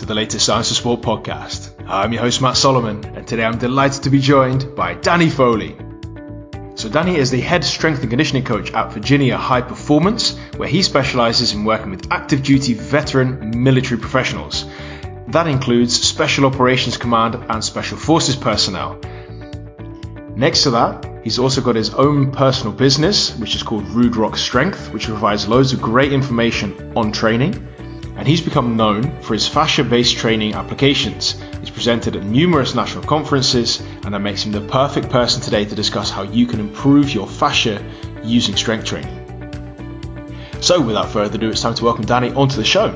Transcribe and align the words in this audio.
to 0.00 0.06
the 0.06 0.14
latest 0.14 0.46
Science 0.46 0.70
of 0.70 0.78
Sport 0.78 1.02
podcast. 1.02 1.74
I'm 1.86 2.14
your 2.14 2.22
host, 2.22 2.40
Matt 2.40 2.56
Solomon, 2.56 3.04
and 3.04 3.26
today 3.26 3.44
I'm 3.44 3.58
delighted 3.58 4.04
to 4.04 4.08
be 4.08 4.18
joined 4.18 4.74
by 4.74 4.94
Danny 4.94 5.28
Foley. 5.28 5.76
So, 6.74 6.88
Danny 6.88 7.16
is 7.16 7.30
the 7.30 7.42
head 7.42 7.62
strength 7.64 8.00
and 8.00 8.08
conditioning 8.08 8.42
coach 8.42 8.72
at 8.72 8.94
Virginia 8.94 9.36
High 9.36 9.60
Performance, 9.60 10.38
where 10.56 10.70
he 10.70 10.82
specializes 10.82 11.52
in 11.52 11.66
working 11.66 11.90
with 11.90 12.10
active 12.10 12.42
duty 12.42 12.72
veteran 12.72 13.62
military 13.62 14.00
professionals. 14.00 14.64
That 15.28 15.46
includes 15.46 16.00
Special 16.00 16.46
Operations 16.46 16.96
Command 16.96 17.34
and 17.34 17.62
Special 17.62 17.98
Forces 17.98 18.36
personnel. 18.36 18.98
Next 20.34 20.62
to 20.62 20.70
that, 20.70 21.20
he's 21.22 21.38
also 21.38 21.60
got 21.60 21.76
his 21.76 21.92
own 21.92 22.32
personal 22.32 22.72
business, 22.72 23.36
which 23.36 23.54
is 23.54 23.62
called 23.62 23.86
Rude 23.88 24.16
Rock 24.16 24.38
Strength, 24.38 24.94
which 24.94 25.08
provides 25.08 25.46
loads 25.46 25.74
of 25.74 25.82
great 25.82 26.14
information 26.14 26.94
on 26.96 27.12
training. 27.12 27.66
And 28.20 28.28
he's 28.28 28.42
become 28.42 28.76
known 28.76 29.22
for 29.22 29.32
his 29.32 29.48
fascia 29.48 29.82
based 29.82 30.18
training 30.18 30.52
applications. 30.52 31.40
He's 31.60 31.70
presented 31.70 32.16
at 32.16 32.22
numerous 32.22 32.74
national 32.74 33.04
conferences, 33.04 33.80
and 34.04 34.12
that 34.12 34.18
makes 34.18 34.42
him 34.42 34.52
the 34.52 34.60
perfect 34.60 35.08
person 35.08 35.40
today 35.40 35.64
to 35.64 35.74
discuss 35.74 36.10
how 36.10 36.24
you 36.24 36.44
can 36.44 36.60
improve 36.60 37.14
your 37.14 37.26
fascia 37.26 37.82
using 38.22 38.56
strength 38.56 38.84
training. 38.84 39.16
So, 40.60 40.82
without 40.82 41.08
further 41.08 41.36
ado, 41.36 41.48
it's 41.48 41.62
time 41.62 41.74
to 41.76 41.84
welcome 41.84 42.04
Danny 42.04 42.28
onto 42.32 42.56
the 42.56 42.64
show. 42.64 42.90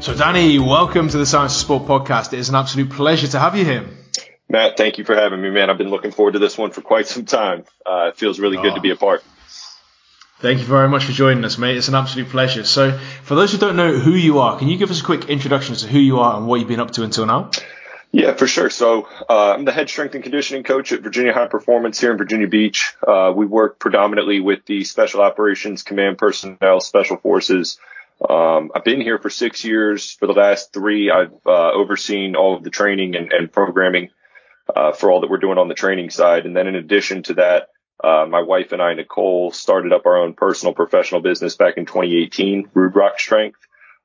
So, 0.00 0.14
Danny, 0.14 0.58
welcome 0.58 1.10
to 1.10 1.18
the 1.18 1.26
Science 1.26 1.54
of 1.56 1.60
Sport 1.60 1.82
podcast. 1.82 2.32
It 2.32 2.38
is 2.38 2.48
an 2.48 2.54
absolute 2.54 2.88
pleasure 2.88 3.28
to 3.28 3.38
have 3.38 3.58
you 3.58 3.66
here. 3.66 3.86
Matt, 4.48 4.78
thank 4.78 4.96
you 4.96 5.04
for 5.04 5.14
having 5.14 5.42
me, 5.42 5.50
man. 5.50 5.68
I've 5.68 5.76
been 5.76 5.90
looking 5.90 6.12
forward 6.12 6.32
to 6.32 6.38
this 6.38 6.56
one 6.56 6.70
for 6.70 6.80
quite 6.80 7.08
some 7.08 7.26
time. 7.26 7.64
Uh, 7.84 8.06
it 8.08 8.16
feels 8.16 8.40
really 8.40 8.56
oh. 8.56 8.62
good 8.62 8.76
to 8.76 8.80
be 8.80 8.88
a 8.88 8.96
part. 8.96 9.22
Thank 10.38 10.58
you 10.58 10.66
very 10.66 10.86
much 10.86 11.04
for 11.04 11.12
joining 11.12 11.46
us, 11.46 11.56
mate. 11.56 11.78
It's 11.78 11.88
an 11.88 11.94
absolute 11.94 12.28
pleasure. 12.28 12.64
So, 12.64 12.98
for 13.22 13.34
those 13.34 13.52
who 13.52 13.58
don't 13.58 13.74
know 13.74 13.98
who 13.98 14.10
you 14.10 14.40
are, 14.40 14.58
can 14.58 14.68
you 14.68 14.76
give 14.76 14.90
us 14.90 15.00
a 15.00 15.04
quick 15.04 15.30
introduction 15.30 15.74
to 15.76 15.86
who 15.86 15.98
you 15.98 16.18
are 16.18 16.36
and 16.36 16.46
what 16.46 16.60
you've 16.60 16.68
been 16.68 16.78
up 16.78 16.90
to 16.92 17.04
until 17.04 17.24
now? 17.24 17.50
Yeah, 18.12 18.34
for 18.34 18.46
sure. 18.46 18.68
So, 18.68 19.08
uh, 19.30 19.54
I'm 19.54 19.64
the 19.64 19.72
head 19.72 19.88
strength 19.88 20.14
and 20.14 20.22
conditioning 20.22 20.62
coach 20.62 20.92
at 20.92 21.00
Virginia 21.00 21.32
High 21.32 21.46
Performance 21.46 21.98
here 21.98 22.12
in 22.12 22.18
Virginia 22.18 22.48
Beach. 22.48 22.94
Uh, 23.06 23.32
we 23.34 23.46
work 23.46 23.78
predominantly 23.78 24.40
with 24.40 24.66
the 24.66 24.84
Special 24.84 25.22
Operations 25.22 25.82
Command 25.82 26.18
personnel, 26.18 26.80
Special 26.80 27.16
Forces. 27.16 27.78
Um, 28.28 28.72
I've 28.74 28.84
been 28.84 29.00
here 29.00 29.18
for 29.18 29.30
six 29.30 29.64
years. 29.64 30.12
For 30.12 30.26
the 30.26 30.34
last 30.34 30.70
three, 30.70 31.10
I've 31.10 31.32
uh, 31.46 31.72
overseen 31.72 32.36
all 32.36 32.54
of 32.54 32.62
the 32.62 32.70
training 32.70 33.16
and, 33.16 33.32
and 33.32 33.50
programming 33.50 34.10
uh, 34.74 34.92
for 34.92 35.10
all 35.10 35.22
that 35.22 35.30
we're 35.30 35.38
doing 35.38 35.56
on 35.56 35.68
the 35.68 35.74
training 35.74 36.10
side. 36.10 36.44
And 36.44 36.54
then 36.54 36.66
in 36.66 36.74
addition 36.74 37.22
to 37.24 37.34
that, 37.34 37.70
uh, 38.02 38.26
my 38.28 38.42
wife 38.42 38.72
and 38.72 38.82
I, 38.82 38.94
Nicole, 38.94 39.50
started 39.52 39.92
up 39.92 40.06
our 40.06 40.18
own 40.18 40.34
personal 40.34 40.74
professional 40.74 41.20
business 41.20 41.56
back 41.56 41.76
in 41.76 41.86
2018, 41.86 42.70
Rude 42.74 42.94
Rock 42.94 43.18
Strength. 43.18 43.58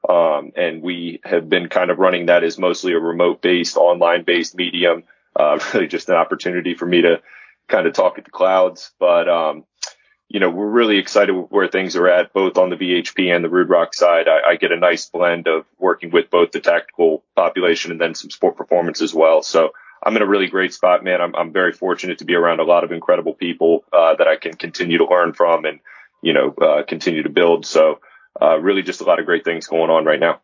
Um, 0.07 0.51
and 0.55 0.81
we 0.81 1.19
have 1.23 1.49
been 1.49 1.69
kind 1.69 1.91
of 1.91 1.99
running 1.99 2.27
that 2.27 2.43
as 2.43 2.57
mostly 2.57 2.93
a 2.93 2.99
remote 2.99 3.41
based, 3.41 3.77
online 3.77 4.23
based 4.23 4.55
medium. 4.55 5.03
Uh, 5.35 5.59
really 5.73 5.87
just 5.87 6.09
an 6.09 6.15
opportunity 6.15 6.73
for 6.73 6.85
me 6.85 7.01
to 7.01 7.21
kind 7.67 7.85
of 7.85 7.93
talk 7.93 8.17
at 8.17 8.25
the 8.25 8.31
clouds. 8.31 8.91
But, 8.99 9.29
um, 9.29 9.65
you 10.27 10.39
know, 10.39 10.49
we're 10.49 10.69
really 10.69 10.97
excited 10.97 11.33
where 11.33 11.67
things 11.67 11.95
are 11.97 12.07
at, 12.07 12.33
both 12.33 12.57
on 12.57 12.69
the 12.69 12.77
VHP 12.77 13.35
and 13.35 13.43
the 13.43 13.49
Rude 13.49 13.69
Rock 13.69 13.93
side. 13.93 14.27
I, 14.29 14.51
I, 14.51 14.55
get 14.55 14.71
a 14.71 14.79
nice 14.79 15.09
blend 15.09 15.47
of 15.47 15.65
working 15.77 16.09
with 16.09 16.29
both 16.29 16.51
the 16.51 16.61
tactical 16.61 17.23
population 17.35 17.91
and 17.91 17.99
then 17.99 18.15
some 18.15 18.29
sport 18.29 18.55
performance 18.55 19.01
as 19.01 19.13
well. 19.13 19.41
So 19.43 19.73
I'm 20.03 20.15
in 20.15 20.21
a 20.21 20.27
really 20.27 20.47
great 20.47 20.73
spot, 20.73 21.03
man. 21.03 21.21
I'm, 21.21 21.35
I'm 21.35 21.53
very 21.53 21.73
fortunate 21.73 22.19
to 22.19 22.25
be 22.25 22.35
around 22.35 22.59
a 22.59 22.63
lot 22.63 22.83
of 22.83 22.91
incredible 22.91 23.33
people 23.33 23.83
uh, 23.93 24.15
that 24.15 24.27
I 24.27 24.35
can 24.35 24.53
continue 24.53 24.97
to 24.97 25.05
learn 25.05 25.33
from 25.33 25.65
and, 25.65 25.79
you 26.21 26.33
know, 26.33 26.53
uh, 26.61 26.83
continue 26.83 27.23
to 27.23 27.29
build. 27.29 27.65
So, 27.65 27.99
uh, 28.41 28.57
really 28.59 28.81
just 28.81 29.01
a 29.01 29.03
lot 29.03 29.19
of 29.19 29.25
great 29.25 29.43
things 29.43 29.67
going 29.67 29.89
on 29.89 30.05
right 30.05 30.19
now. 30.19 30.41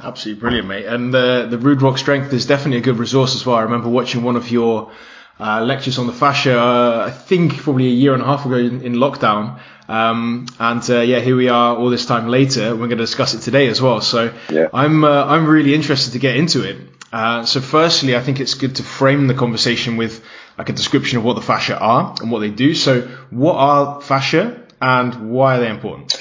Absolutely 0.00 0.40
brilliant, 0.40 0.68
mate. 0.68 0.86
And 0.86 1.14
the 1.14 1.46
the 1.48 1.58
Rude 1.58 1.80
Rock 1.80 1.98
Strength 1.98 2.32
is 2.32 2.46
definitely 2.46 2.78
a 2.78 2.80
good 2.80 2.98
resource 2.98 3.36
as 3.36 3.46
well. 3.46 3.56
I 3.56 3.62
remember 3.62 3.88
watching 3.88 4.24
one 4.24 4.34
of 4.34 4.50
your 4.50 4.90
uh, 5.38 5.62
lectures 5.62 5.98
on 5.98 6.06
the 6.06 6.12
fascia, 6.12 6.58
uh, 6.58 7.04
I 7.06 7.10
think 7.10 7.58
probably 7.58 7.86
a 7.86 7.90
year 7.90 8.12
and 8.12 8.22
a 8.22 8.26
half 8.26 8.44
ago 8.44 8.56
in, 8.56 8.82
in 8.82 8.94
lockdown. 8.94 9.60
Um, 9.88 10.46
and 10.58 10.88
uh, 10.88 11.00
yeah, 11.00 11.20
here 11.20 11.36
we 11.36 11.48
are 11.48 11.76
all 11.76 11.90
this 11.90 12.06
time 12.06 12.28
later. 12.28 12.70
We're 12.70 12.86
going 12.86 12.90
to 12.90 12.96
discuss 12.96 13.34
it 13.34 13.40
today 13.40 13.68
as 13.68 13.82
well. 13.82 14.00
So 14.00 14.32
yeah. 14.50 14.68
I'm 14.72 15.04
uh, 15.04 15.24
I'm 15.26 15.46
really 15.46 15.74
interested 15.74 16.12
to 16.12 16.18
get 16.18 16.36
into 16.36 16.62
it. 16.62 16.93
Uh, 17.14 17.44
so 17.44 17.60
firstly, 17.60 18.16
I 18.16 18.20
think 18.20 18.40
it's 18.40 18.54
good 18.54 18.74
to 18.76 18.82
frame 18.82 19.28
the 19.28 19.34
conversation 19.34 19.96
with 19.96 20.24
like 20.58 20.68
a 20.68 20.72
description 20.72 21.18
of 21.18 21.24
what 21.24 21.34
the 21.34 21.42
fascia 21.42 21.78
are 21.78 22.12
and 22.20 22.28
what 22.28 22.40
they 22.40 22.50
do. 22.50 22.74
So 22.74 23.02
what 23.30 23.54
are 23.54 24.00
fascia 24.00 24.60
and 24.82 25.30
why 25.30 25.56
are 25.56 25.60
they 25.60 25.70
important? 25.70 26.20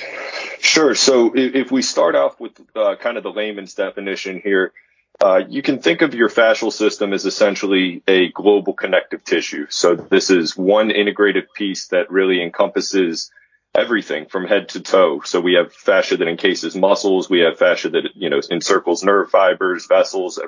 Sure. 0.59 0.93
So 0.93 1.31
if 1.33 1.71
we 1.71 1.81
start 1.81 2.13
off 2.13 2.39
with 2.39 2.51
uh, 2.75 2.95
kind 2.97 3.17
of 3.17 3.23
the 3.23 3.31
layman's 3.31 3.73
definition 3.73 4.39
here, 4.43 4.71
uh, 5.19 5.41
you 5.49 5.63
can 5.63 5.79
think 5.79 6.03
of 6.03 6.13
your 6.13 6.29
fascial 6.29 6.71
system 6.71 7.11
as 7.11 7.25
essentially 7.25 8.03
a 8.07 8.29
global 8.29 8.73
connective 8.73 9.23
tissue. 9.23 9.65
So 9.71 9.95
this 9.95 10.29
is 10.29 10.55
one 10.55 10.91
integrated 10.91 11.51
piece 11.55 11.87
that 11.87 12.11
really 12.11 12.39
encompasses 12.39 13.31
everything 13.73 14.27
from 14.27 14.45
head 14.45 14.69
to 14.69 14.79
toe. 14.79 15.21
So 15.25 15.41
we 15.41 15.55
have 15.55 15.73
fascia 15.73 16.17
that 16.17 16.27
encases 16.27 16.75
muscles. 16.75 17.31
We 17.31 17.39
have 17.39 17.57
fascia 17.57 17.89
that, 17.89 18.09
you 18.13 18.29
know, 18.29 18.41
encircles 18.51 19.03
nerve 19.03 19.31
fibers, 19.31 19.87
vessels, 19.87 20.39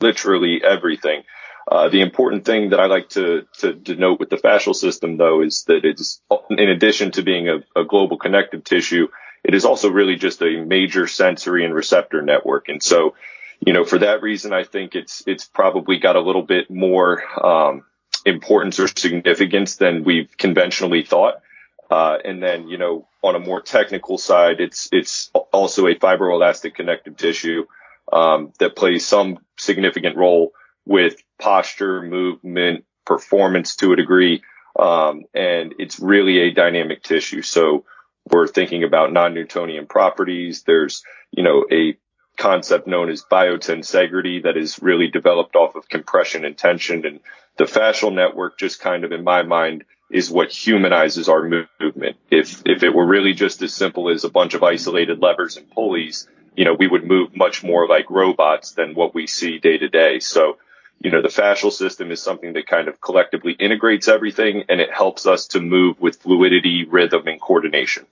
literally 0.00 0.62
everything. 0.64 1.22
Uh, 1.70 1.88
the 1.88 2.00
important 2.00 2.44
thing 2.44 2.70
that 2.70 2.80
I 2.80 2.86
like 2.86 3.10
to, 3.10 3.46
to 3.58 3.72
denote 3.72 4.18
with 4.18 4.30
the 4.30 4.36
fascial 4.36 4.74
system, 4.74 5.16
though, 5.16 5.42
is 5.42 5.64
that 5.64 5.84
it's, 5.84 6.20
in 6.50 6.68
addition 6.68 7.12
to 7.12 7.22
being 7.22 7.48
a, 7.48 7.58
a, 7.76 7.84
global 7.84 8.16
connective 8.16 8.64
tissue, 8.64 9.08
it 9.44 9.54
is 9.54 9.64
also 9.64 9.88
really 9.88 10.16
just 10.16 10.42
a 10.42 10.64
major 10.64 11.06
sensory 11.06 11.64
and 11.64 11.74
receptor 11.74 12.22
network. 12.22 12.68
And 12.68 12.82
so, 12.82 13.14
you 13.64 13.72
know, 13.72 13.84
for 13.84 13.98
that 13.98 14.22
reason, 14.22 14.52
I 14.52 14.64
think 14.64 14.94
it's, 14.96 15.22
it's 15.26 15.44
probably 15.46 15.98
got 15.98 16.16
a 16.16 16.20
little 16.20 16.42
bit 16.42 16.70
more, 16.70 17.22
um, 17.44 17.84
importance 18.26 18.80
or 18.80 18.88
significance 18.88 19.76
than 19.76 20.02
we've 20.02 20.36
conventionally 20.36 21.02
thought. 21.02 21.40
Uh, 21.90 22.18
and 22.24 22.42
then, 22.42 22.68
you 22.68 22.78
know, 22.78 23.06
on 23.22 23.34
a 23.34 23.38
more 23.38 23.60
technical 23.60 24.18
side, 24.18 24.60
it's, 24.60 24.88
it's 24.92 25.30
also 25.52 25.86
a 25.86 25.94
fibroelastic 25.94 26.74
connective 26.74 27.16
tissue 27.16 27.66
um, 28.12 28.52
that 28.58 28.76
plays 28.76 29.06
some 29.06 29.38
significant 29.58 30.16
role 30.16 30.52
with 30.86 31.16
posture, 31.38 32.02
movement, 32.02 32.84
performance 33.06 33.76
to 33.76 33.92
a 33.92 33.96
degree. 33.96 34.42
Um, 34.78 35.24
and 35.34 35.74
it's 35.78 36.00
really 36.00 36.40
a 36.40 36.54
dynamic 36.54 37.02
tissue. 37.02 37.42
So 37.42 37.84
we're 38.30 38.46
thinking 38.46 38.84
about 38.84 39.12
non-Newtonian 39.12 39.86
properties. 39.86 40.62
There's, 40.62 41.02
you 41.30 41.42
know, 41.42 41.66
a 41.70 41.96
concept 42.38 42.86
known 42.86 43.10
as 43.10 43.24
biotensegrity 43.30 44.44
that 44.44 44.56
is 44.56 44.80
really 44.80 45.08
developed 45.08 45.56
off 45.56 45.74
of 45.74 45.88
compression 45.88 46.44
and 46.44 46.56
tension. 46.56 47.04
And 47.04 47.20
the 47.56 47.64
fascial 47.64 48.14
network 48.14 48.58
just 48.58 48.80
kind 48.80 49.04
of, 49.04 49.12
in 49.12 49.24
my 49.24 49.42
mind, 49.42 49.84
is 50.10 50.30
what 50.30 50.50
humanizes 50.50 51.28
our 51.28 51.42
movement. 51.48 52.16
If, 52.30 52.62
if 52.64 52.82
it 52.82 52.94
were 52.94 53.06
really 53.06 53.32
just 53.32 53.62
as 53.62 53.74
simple 53.74 54.10
as 54.10 54.24
a 54.24 54.30
bunch 54.30 54.54
of 54.54 54.62
isolated 54.62 55.20
levers 55.20 55.56
and 55.56 55.70
pulleys, 55.70 56.28
you 56.54 56.64
know, 56.64 56.74
we 56.74 56.86
would 56.86 57.04
move 57.04 57.36
much 57.36 57.62
more 57.62 57.86
like 57.86 58.10
robots 58.10 58.72
than 58.72 58.94
what 58.94 59.14
we 59.14 59.26
see 59.26 59.58
day 59.58 59.78
to 59.78 59.88
day. 59.88 60.20
So, 60.20 60.58
you 61.00 61.10
know, 61.10 61.22
the 61.22 61.28
fascial 61.28 61.72
system 61.72 62.10
is 62.10 62.22
something 62.22 62.52
that 62.52 62.66
kind 62.66 62.88
of 62.88 63.00
collectively 63.00 63.52
integrates 63.52 64.08
everything 64.08 64.64
and 64.68 64.80
it 64.80 64.92
helps 64.92 65.26
us 65.26 65.46
to 65.48 65.60
move 65.60 66.00
with 66.00 66.16
fluidity, 66.16 66.84
rhythm, 66.84 67.26
and 67.26 67.40
coordination. 67.40 68.06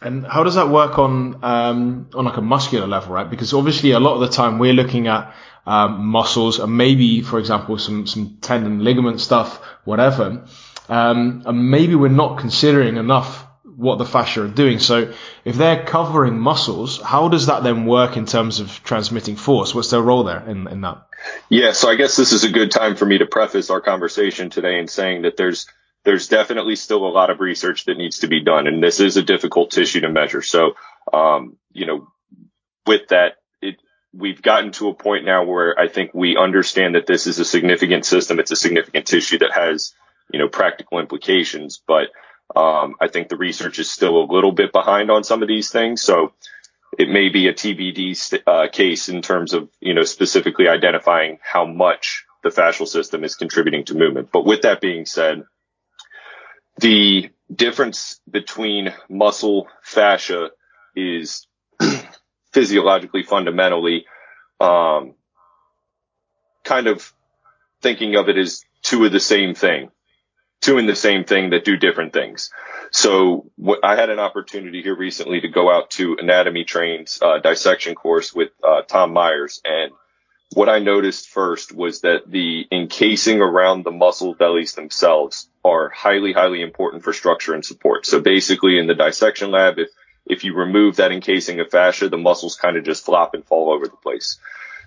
And 0.00 0.26
how 0.26 0.44
does 0.44 0.56
that 0.56 0.68
work 0.68 0.98
on 0.98 1.42
um, 1.42 2.10
on 2.12 2.26
like 2.26 2.36
a 2.36 2.42
muscular 2.42 2.86
level, 2.86 3.14
right? 3.14 3.28
Because 3.28 3.54
obviously, 3.54 3.92
a 3.92 4.00
lot 4.00 4.14
of 4.14 4.20
the 4.20 4.28
time 4.28 4.58
we're 4.58 4.74
looking 4.74 5.06
at 5.06 5.34
um, 5.64 6.06
muscles 6.06 6.58
and 6.58 6.76
maybe, 6.76 7.22
for 7.22 7.38
example, 7.38 7.78
some 7.78 8.06
some 8.06 8.36
tendon, 8.42 8.84
ligament 8.84 9.20
stuff, 9.20 9.62
whatever. 9.84 10.44
Um, 10.88 11.42
and 11.46 11.70
maybe 11.70 11.94
we're 11.94 12.08
not 12.08 12.38
considering 12.38 12.96
enough 12.96 13.45
what 13.76 13.98
the 13.98 14.06
fascia 14.06 14.44
are 14.44 14.48
doing. 14.48 14.78
So 14.78 15.12
if 15.44 15.56
they're 15.56 15.84
covering 15.84 16.38
muscles, 16.38 17.00
how 17.00 17.28
does 17.28 17.46
that 17.46 17.62
then 17.62 17.84
work 17.84 18.16
in 18.16 18.24
terms 18.24 18.58
of 18.60 18.82
transmitting 18.82 19.36
force? 19.36 19.74
What's 19.74 19.90
their 19.90 20.00
role 20.00 20.24
there 20.24 20.42
in, 20.48 20.66
in 20.66 20.80
that? 20.80 21.06
Yeah, 21.50 21.72
so 21.72 21.90
I 21.90 21.96
guess 21.96 22.16
this 22.16 22.32
is 22.32 22.44
a 22.44 22.50
good 22.50 22.70
time 22.70 22.96
for 22.96 23.04
me 23.04 23.18
to 23.18 23.26
preface 23.26 23.70
our 23.70 23.80
conversation 23.80 24.48
today 24.48 24.78
in 24.78 24.88
saying 24.88 25.22
that 25.22 25.36
there's 25.36 25.66
there's 26.04 26.28
definitely 26.28 26.76
still 26.76 27.04
a 27.04 27.10
lot 27.10 27.30
of 27.30 27.40
research 27.40 27.84
that 27.86 27.98
needs 27.98 28.20
to 28.20 28.28
be 28.28 28.40
done, 28.40 28.68
and 28.68 28.80
this 28.80 29.00
is 29.00 29.16
a 29.16 29.22
difficult 29.24 29.72
tissue 29.72 30.00
to 30.02 30.08
measure. 30.08 30.40
So, 30.40 30.76
um, 31.12 31.56
you 31.72 31.84
know, 31.84 32.06
with 32.86 33.08
that, 33.08 33.38
it, 33.60 33.74
we've 34.14 34.40
gotten 34.40 34.70
to 34.72 34.88
a 34.88 34.94
point 34.94 35.24
now 35.24 35.44
where 35.44 35.76
I 35.76 35.88
think 35.88 36.14
we 36.14 36.36
understand 36.36 36.94
that 36.94 37.08
this 37.08 37.26
is 37.26 37.40
a 37.40 37.44
significant 37.44 38.06
system. 38.06 38.38
It's 38.38 38.52
a 38.52 38.56
significant 38.56 39.06
tissue 39.06 39.38
that 39.38 39.50
has, 39.52 39.94
you 40.32 40.38
know, 40.38 40.48
practical 40.48 41.00
implications, 41.00 41.82
but 41.84 42.10
um, 42.54 42.94
I 43.00 43.08
think 43.08 43.28
the 43.28 43.36
research 43.36 43.78
is 43.78 43.90
still 43.90 44.18
a 44.18 44.30
little 44.32 44.52
bit 44.52 44.72
behind 44.72 45.10
on 45.10 45.24
some 45.24 45.42
of 45.42 45.48
these 45.48 45.70
things. 45.70 46.02
So 46.02 46.32
it 46.98 47.08
may 47.08 47.28
be 47.28 47.48
a 47.48 47.52
TBD 47.52 48.42
uh, 48.46 48.68
case 48.68 49.08
in 49.08 49.22
terms 49.22 49.52
of, 49.52 49.68
you 49.80 49.94
know, 49.94 50.04
specifically 50.04 50.68
identifying 50.68 51.38
how 51.42 51.66
much 51.66 52.24
the 52.42 52.50
fascial 52.50 52.86
system 52.86 53.24
is 53.24 53.34
contributing 53.34 53.84
to 53.86 53.94
movement. 53.94 54.30
But 54.32 54.46
with 54.46 54.62
that 54.62 54.80
being 54.80 55.06
said, 55.06 55.44
the 56.78 57.30
difference 57.52 58.20
between 58.30 58.92
muscle 59.08 59.68
fascia 59.82 60.50
is 60.94 61.46
physiologically, 62.52 63.22
fundamentally, 63.22 64.06
um, 64.60 65.14
kind 66.64 66.86
of 66.86 67.12
thinking 67.82 68.16
of 68.16 68.28
it 68.28 68.38
as 68.38 68.64
two 68.82 69.04
of 69.04 69.12
the 69.12 69.20
same 69.20 69.54
thing, 69.54 69.90
in 70.68 70.86
the 70.86 70.96
same 70.96 71.24
thing 71.24 71.50
that 71.50 71.64
do 71.64 71.76
different 71.76 72.12
things. 72.12 72.50
So 72.90 73.50
what, 73.56 73.80
I 73.82 73.96
had 73.96 74.10
an 74.10 74.18
opportunity 74.18 74.82
here 74.82 74.96
recently 74.96 75.40
to 75.40 75.48
go 75.48 75.70
out 75.70 75.90
to 75.92 76.16
anatomy 76.18 76.64
trains 76.64 77.18
uh, 77.22 77.38
dissection 77.38 77.94
course 77.94 78.34
with 78.34 78.50
uh, 78.62 78.82
Tom 78.82 79.12
Myers, 79.12 79.60
and 79.64 79.92
what 80.54 80.68
I 80.68 80.78
noticed 80.78 81.28
first 81.28 81.74
was 81.74 82.02
that 82.02 82.22
the 82.26 82.66
encasing 82.70 83.40
around 83.40 83.84
the 83.84 83.90
muscle 83.90 84.34
bellies 84.34 84.74
themselves 84.74 85.48
are 85.64 85.88
highly, 85.88 86.32
highly 86.32 86.62
important 86.62 87.02
for 87.02 87.12
structure 87.12 87.54
and 87.54 87.64
support. 87.64 88.06
So 88.06 88.20
basically, 88.20 88.78
in 88.78 88.86
the 88.86 88.94
dissection 88.94 89.50
lab, 89.50 89.78
if 89.78 89.88
if 90.28 90.44
you 90.44 90.54
remove 90.54 90.96
that 90.96 91.12
encasing 91.12 91.60
of 91.60 91.70
fascia, 91.70 92.08
the 92.08 92.16
muscles 92.16 92.56
kind 92.56 92.76
of 92.76 92.84
just 92.84 93.04
flop 93.04 93.34
and 93.34 93.44
fall 93.44 93.72
over 93.72 93.86
the 93.86 93.96
place. 93.96 94.38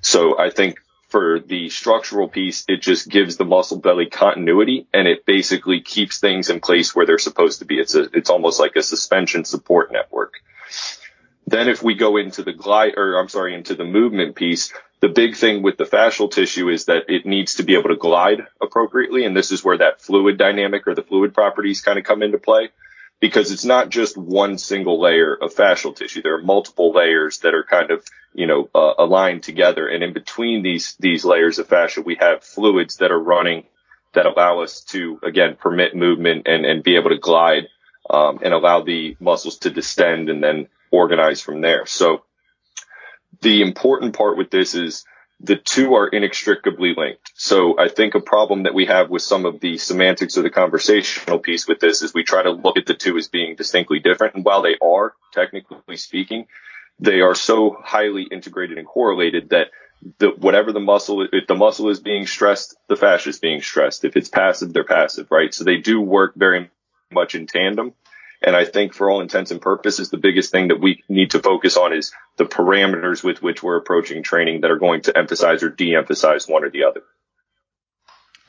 So 0.01 0.37
I 0.37 0.49
think 0.49 0.79
for 1.09 1.39
the 1.39 1.69
structural 1.69 2.27
piece, 2.27 2.63
it 2.67 2.81
just 2.81 3.09
gives 3.09 3.37
the 3.37 3.45
muscle 3.45 3.79
belly 3.79 4.05
continuity 4.05 4.87
and 4.93 5.07
it 5.07 5.25
basically 5.25 5.81
keeps 5.81 6.19
things 6.19 6.49
in 6.49 6.59
place 6.59 6.95
where 6.95 7.05
they're 7.05 7.17
supposed 7.17 7.59
to 7.59 7.65
be. 7.65 7.79
It's 7.79 7.95
a, 7.95 8.03
it's 8.13 8.29
almost 8.29 8.59
like 8.59 8.75
a 8.75 8.83
suspension 8.83 9.43
support 9.43 9.91
network. 9.91 10.35
Then 11.47 11.67
if 11.67 11.81
we 11.81 11.95
go 11.95 12.17
into 12.17 12.43
the 12.43 12.53
glide, 12.53 12.93
or 12.95 13.19
I'm 13.19 13.27
sorry, 13.27 13.55
into 13.55 13.73
the 13.73 13.83
movement 13.83 14.35
piece, 14.35 14.71
the 14.99 15.09
big 15.09 15.35
thing 15.35 15.63
with 15.63 15.77
the 15.77 15.85
fascial 15.85 16.29
tissue 16.29 16.69
is 16.69 16.85
that 16.85 17.09
it 17.09 17.25
needs 17.25 17.55
to 17.55 17.63
be 17.63 17.75
able 17.75 17.89
to 17.89 17.95
glide 17.95 18.45
appropriately. 18.61 19.25
And 19.25 19.35
this 19.35 19.51
is 19.51 19.63
where 19.63 19.79
that 19.79 20.01
fluid 20.01 20.37
dynamic 20.37 20.87
or 20.87 20.93
the 20.93 21.01
fluid 21.01 21.33
properties 21.33 21.81
kind 21.81 21.97
of 21.97 22.05
come 22.05 22.21
into 22.21 22.37
play 22.37 22.69
because 23.19 23.51
it's 23.51 23.65
not 23.65 23.89
just 23.89 24.17
one 24.17 24.57
single 24.57 24.99
layer 25.01 25.33
of 25.33 25.53
fascial 25.53 25.95
tissue. 25.95 26.21
There 26.21 26.35
are 26.35 26.41
multiple 26.41 26.93
layers 26.93 27.39
that 27.39 27.53
are 27.53 27.63
kind 27.63 27.91
of, 27.91 28.05
you 28.33 28.47
know, 28.47 28.69
uh, 28.73 28.93
aligned 28.97 29.43
together. 29.43 29.87
And 29.87 30.03
in 30.03 30.13
between 30.13 30.63
these, 30.63 30.95
these 30.99 31.25
layers 31.25 31.59
of 31.59 31.67
fascia, 31.67 32.01
we 32.01 32.15
have 32.19 32.43
fluids 32.43 32.97
that 32.97 33.11
are 33.11 33.19
running 33.19 33.65
that 34.13 34.25
allow 34.25 34.61
us 34.61 34.81
to, 34.81 35.19
again, 35.21 35.55
permit 35.59 35.95
movement 35.95 36.47
and, 36.47 36.65
and 36.65 36.83
be 36.83 36.95
able 36.95 37.09
to 37.09 37.17
glide, 37.17 37.67
um, 38.09 38.39
and 38.41 38.53
allow 38.53 38.81
the 38.81 39.15
muscles 39.19 39.59
to 39.59 39.69
distend 39.69 40.29
and 40.29 40.41
then 40.41 40.67
organize 40.91 41.41
from 41.41 41.61
there. 41.61 41.85
So 41.85 42.23
the 43.41 43.61
important 43.61 44.15
part 44.15 44.37
with 44.37 44.49
this 44.49 44.73
is 44.73 45.05
the 45.41 45.55
two 45.55 45.95
are 45.95 46.07
inextricably 46.07 46.93
linked. 46.95 47.31
So 47.35 47.79
I 47.79 47.87
think 47.87 48.13
a 48.13 48.19
problem 48.19 48.63
that 48.63 48.73
we 48.73 48.85
have 48.87 49.09
with 49.09 49.21
some 49.21 49.45
of 49.45 49.59
the 49.61 49.77
semantics 49.77 50.35
of 50.35 50.43
the 50.43 50.49
conversational 50.49 51.39
piece 51.39 51.67
with 51.67 51.79
this 51.79 52.01
is 52.01 52.13
we 52.13 52.23
try 52.23 52.43
to 52.43 52.51
look 52.51 52.77
at 52.77 52.85
the 52.85 52.93
two 52.93 53.17
as 53.17 53.29
being 53.29 53.55
distinctly 53.55 53.99
different. 53.99 54.35
And 54.35 54.43
while 54.43 54.61
they 54.61 54.75
are, 54.81 55.13
technically 55.31 55.95
speaking, 55.95 56.47
they 56.99 57.21
are 57.21 57.35
so 57.35 57.77
highly 57.81 58.23
integrated 58.23 58.77
and 58.77 58.85
correlated 58.85 59.51
that 59.51 59.67
the, 60.17 60.29
whatever 60.29 60.73
the 60.73 60.79
muscle, 60.81 61.25
if 61.31 61.47
the 61.47 61.55
muscle 61.55 61.89
is 61.89 62.01
being 62.01 62.25
stressed, 62.25 62.75
the 62.87 62.97
fascia 62.97 63.29
is 63.29 63.39
being 63.39 63.61
stressed. 63.61 64.03
If 64.03 64.17
it's 64.17 64.29
passive, 64.29 64.73
they're 64.73 64.83
passive, 64.83 65.27
right? 65.31 65.53
So 65.53 65.63
they 65.63 65.77
do 65.77 66.01
work 66.01 66.35
very 66.35 66.69
much 67.11 67.35
in 67.35 67.47
tandem. 67.47 67.93
And 68.41 68.55
I 68.55 68.63
think 68.63 68.93
for 68.93 69.09
all 69.09 69.21
intents 69.21 69.51
and 69.51 69.61
purposes, 69.61 70.09
the 70.09 70.17
biggest 70.17 70.51
thing 70.51 70.69
that 70.69 70.79
we 70.79 71.03
need 71.09 71.31
to 71.31 71.39
focus 71.39 71.75
on 71.75 71.91
is 71.93 72.13
the 72.37 72.45
parameters 72.45 73.23
with 73.23 73.41
which 73.41 73.61
we're 73.61 73.77
approaching 73.77 74.23
training 74.23 74.61
that 74.61 74.71
are 74.71 74.79
going 74.79 75.01
to 75.03 75.17
emphasize 75.17 75.61
or 75.61 75.69
de-emphasize 75.69 76.47
one 76.47 76.63
or 76.63 76.69
the 76.69 76.85
other. 76.85 77.03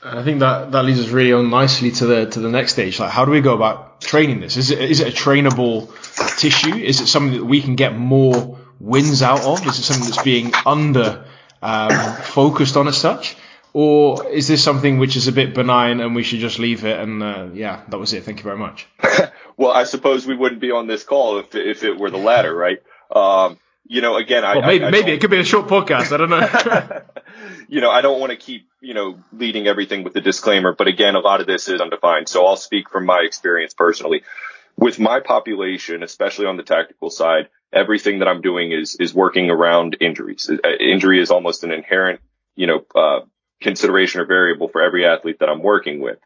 I 0.03 0.23
think 0.23 0.39
that, 0.39 0.71
that 0.71 0.85
leads 0.85 0.99
us 0.99 1.09
really 1.09 1.33
on 1.33 1.49
nicely 1.49 1.91
to 1.91 2.05
the 2.07 2.25
to 2.25 2.39
the 2.39 2.49
next 2.49 2.71
stage. 2.73 2.99
Like, 2.99 3.11
how 3.11 3.23
do 3.23 3.31
we 3.31 3.41
go 3.41 3.53
about 3.53 4.01
training 4.01 4.39
this? 4.39 4.57
Is 4.57 4.71
it 4.71 4.79
is 4.79 4.99
it 4.99 5.09
a 5.09 5.11
trainable 5.11 5.89
tissue? 6.37 6.73
Is 6.73 7.01
it 7.01 7.07
something 7.07 7.37
that 7.37 7.45
we 7.45 7.61
can 7.61 7.75
get 7.75 7.95
more 7.95 8.57
wins 8.79 9.21
out 9.21 9.41
of? 9.41 9.65
Is 9.67 9.77
it 9.77 9.83
something 9.83 10.05
that's 10.05 10.23
being 10.23 10.53
under 10.65 11.25
um, 11.61 12.15
focused 12.23 12.77
on 12.77 12.87
as 12.87 12.97
such? 12.97 13.35
Or 13.73 14.27
is 14.27 14.47
this 14.47 14.63
something 14.63 14.97
which 14.97 15.15
is 15.15 15.27
a 15.27 15.31
bit 15.31 15.53
benign 15.53 16.01
and 16.01 16.15
we 16.15 16.23
should 16.23 16.39
just 16.39 16.59
leave 16.59 16.83
it? 16.83 16.99
And 16.99 17.23
uh, 17.23 17.47
yeah, 17.53 17.83
that 17.87 17.97
was 17.97 18.13
it. 18.13 18.23
Thank 18.23 18.39
you 18.39 18.43
very 18.43 18.57
much. 18.57 18.87
well, 19.61 19.71
I 19.71 19.83
suppose 19.83 20.25
we 20.25 20.35
wouldn't 20.35 20.59
be 20.59 20.71
on 20.71 20.87
this 20.87 21.03
call 21.03 21.37
if 21.37 21.53
if 21.53 21.83
it 21.83 21.95
were 21.99 22.09
the 22.09 22.17
latter, 22.17 22.53
right? 22.53 22.81
Um, 23.15 23.59
you 23.87 24.01
know, 24.01 24.15
again, 24.17 24.41
well, 24.41 24.63
I 24.63 24.65
maybe, 24.65 24.85
I, 24.85 24.87
I 24.87 24.91
maybe 24.91 25.11
it 25.11 25.21
could 25.21 25.29
be 25.29 25.39
a 25.39 25.43
short 25.43 25.67
podcast. 25.67 26.11
I 26.11 26.17
don't 26.17 26.31
know. 26.31 27.01
you 27.67 27.79
know, 27.79 27.91
I 27.91 28.01
don't 28.01 28.19
want 28.19 28.31
to 28.31 28.37
keep 28.37 28.67
you 28.81 28.95
know 28.95 29.19
leading 29.31 29.67
everything 29.67 30.03
with 30.03 30.13
the 30.13 30.21
disclaimer, 30.21 30.73
but 30.73 30.87
again, 30.87 31.13
a 31.13 31.19
lot 31.19 31.41
of 31.41 31.47
this 31.47 31.69
is 31.69 31.79
undefined. 31.79 32.27
So 32.27 32.43
I'll 32.43 32.55
speak 32.55 32.89
from 32.89 33.05
my 33.05 33.19
experience 33.19 33.75
personally. 33.75 34.23
With 34.77 34.97
my 34.97 35.19
population, 35.19 36.01
especially 36.01 36.47
on 36.47 36.57
the 36.57 36.63
tactical 36.63 37.11
side, 37.11 37.49
everything 37.71 38.19
that 38.19 38.27
I'm 38.27 38.41
doing 38.41 38.71
is 38.71 38.95
is 38.99 39.13
working 39.13 39.51
around 39.51 39.95
injuries. 40.01 40.49
Uh, 40.49 40.69
injury 40.79 41.21
is 41.21 41.29
almost 41.29 41.63
an 41.63 41.71
inherent, 41.71 42.19
you 42.55 42.65
know, 42.65 42.83
uh, 42.95 43.19
consideration 43.61 44.21
or 44.21 44.25
variable 44.25 44.69
for 44.69 44.81
every 44.81 45.05
athlete 45.05 45.37
that 45.39 45.49
I'm 45.49 45.61
working 45.61 45.99
with. 45.99 46.17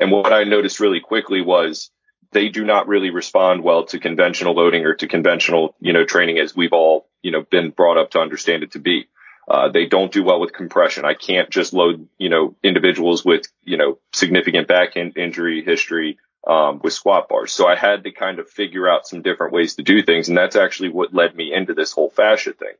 And 0.00 0.12
what 0.12 0.32
I 0.32 0.44
noticed 0.44 0.78
really 0.78 1.00
quickly 1.00 1.40
was 1.40 1.90
they 2.32 2.48
do 2.48 2.64
not 2.64 2.88
really 2.88 3.10
respond 3.10 3.62
well 3.62 3.84
to 3.86 3.98
conventional 3.98 4.54
loading 4.54 4.84
or 4.84 4.94
to 4.94 5.08
conventional, 5.08 5.74
you 5.80 5.92
know, 5.92 6.04
training 6.04 6.38
as 6.38 6.54
we've 6.54 6.72
all, 6.72 7.08
you 7.22 7.30
know, 7.30 7.42
been 7.42 7.70
brought 7.70 7.96
up 7.96 8.10
to 8.10 8.20
understand 8.20 8.62
it 8.62 8.72
to 8.72 8.78
be. 8.78 9.08
Uh, 9.48 9.70
they 9.70 9.86
don't 9.86 10.12
do 10.12 10.22
well 10.22 10.40
with 10.40 10.52
compression. 10.52 11.06
I 11.06 11.14
can't 11.14 11.48
just 11.48 11.72
load, 11.72 12.06
you 12.18 12.28
know, 12.28 12.54
individuals 12.62 13.24
with, 13.24 13.46
you 13.62 13.78
know, 13.78 13.98
significant 14.12 14.68
back 14.68 14.96
in- 14.96 15.12
injury 15.12 15.64
history, 15.64 16.18
um, 16.46 16.80
with 16.82 16.92
squat 16.92 17.28
bars. 17.28 17.52
So 17.52 17.66
I 17.66 17.74
had 17.74 18.04
to 18.04 18.12
kind 18.12 18.38
of 18.38 18.50
figure 18.50 18.88
out 18.88 19.06
some 19.06 19.22
different 19.22 19.54
ways 19.54 19.76
to 19.76 19.82
do 19.82 20.02
things. 20.02 20.28
And 20.28 20.36
that's 20.36 20.56
actually 20.56 20.90
what 20.90 21.14
led 21.14 21.34
me 21.34 21.52
into 21.54 21.72
this 21.72 21.92
whole 21.92 22.10
fascia 22.10 22.52
thing. 22.52 22.74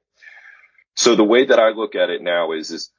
So 0.94 1.14
the 1.14 1.24
way 1.24 1.46
that 1.46 1.58
I 1.58 1.70
look 1.70 1.94
at 1.94 2.10
it 2.10 2.22
now 2.22 2.52
is, 2.52 2.70
is 2.70 2.90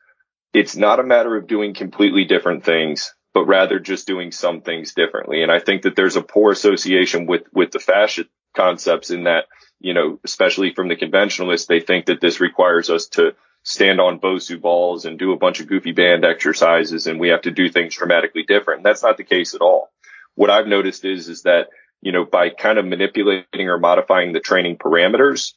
it's 0.54 0.76
not 0.76 1.00
a 1.00 1.04
matter 1.04 1.36
of 1.36 1.48
doing 1.48 1.74
completely 1.76 2.26
different 2.26 2.64
things, 2.64 3.14
but 3.34 3.46
rather 3.46 3.80
just 3.80 4.08
doing 4.08 4.32
some 4.32 4.62
things 4.62 4.94
differently. 4.94 5.44
And 5.44 5.52
I 5.52 5.60
think 5.60 5.84
that 5.84 5.96
there's 5.96 6.16
a 6.16 6.22
poor 6.22 6.52
association 6.52 7.26
with, 7.26 7.44
with 7.54 7.72
the 7.72 7.80
fascia 7.80 8.26
concepts 8.56 9.12
in 9.12 9.26
that, 9.26 9.46
you 9.80 9.94
know, 9.94 10.20
especially 10.24 10.74
from 10.74 10.88
the 10.88 10.96
conventionalists, 10.96 11.68
they 11.68 11.80
think 11.80 12.08
that 12.08 12.22
this 12.22 12.40
requires 12.40 12.90
us 12.90 13.08
to 13.10 13.34
stand 13.64 14.00
on 14.00 14.20
Bosu 14.20 14.60
balls 14.60 15.06
and 15.06 15.20
do 15.20 15.32
a 15.32 15.38
bunch 15.38 15.60
of 15.60 15.68
goofy 15.68 15.92
band 15.92 16.26
exercises 16.26 17.08
and 17.08 17.20
we 17.20 17.30
have 17.30 17.42
to 17.42 17.52
do 17.52 17.70
things 17.70 17.96
dramatically 17.96 18.44
different. 18.44 18.84
That's 18.84 19.04
not 19.04 19.18
the 19.18 19.24
case 19.24 19.54
at 19.54 19.62
all. 19.62 19.90
What 20.36 20.50
I've 20.50 20.68
noticed 20.68 21.06
is, 21.06 21.28
is 21.28 21.44
that, 21.44 21.68
you 22.02 22.12
know, 22.12 22.26
by 22.26 22.50
kind 22.50 22.78
of 22.80 22.86
manipulating 22.86 23.70
or 23.70 23.78
modifying 23.78 24.34
the 24.34 24.40
training 24.40 24.78
parameters, 24.78 25.54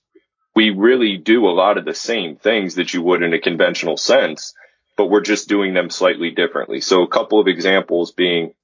we 0.54 0.70
really 0.70 1.16
do 1.16 1.46
a 1.46 1.50
lot 1.50 1.78
of 1.78 1.84
the 1.84 1.94
same 1.94 2.36
things 2.36 2.74
that 2.74 2.92
you 2.92 3.00
would 3.02 3.22
in 3.22 3.32
a 3.32 3.40
conventional 3.40 3.96
sense 3.96 4.52
but 4.96 5.06
we're 5.06 5.20
just 5.20 5.48
doing 5.48 5.74
them 5.74 5.90
slightly 5.90 6.30
differently. 6.30 6.80
So 6.80 7.02
a 7.02 7.08
couple 7.08 7.40
of 7.40 7.48
examples 7.48 8.12
being, 8.12 8.54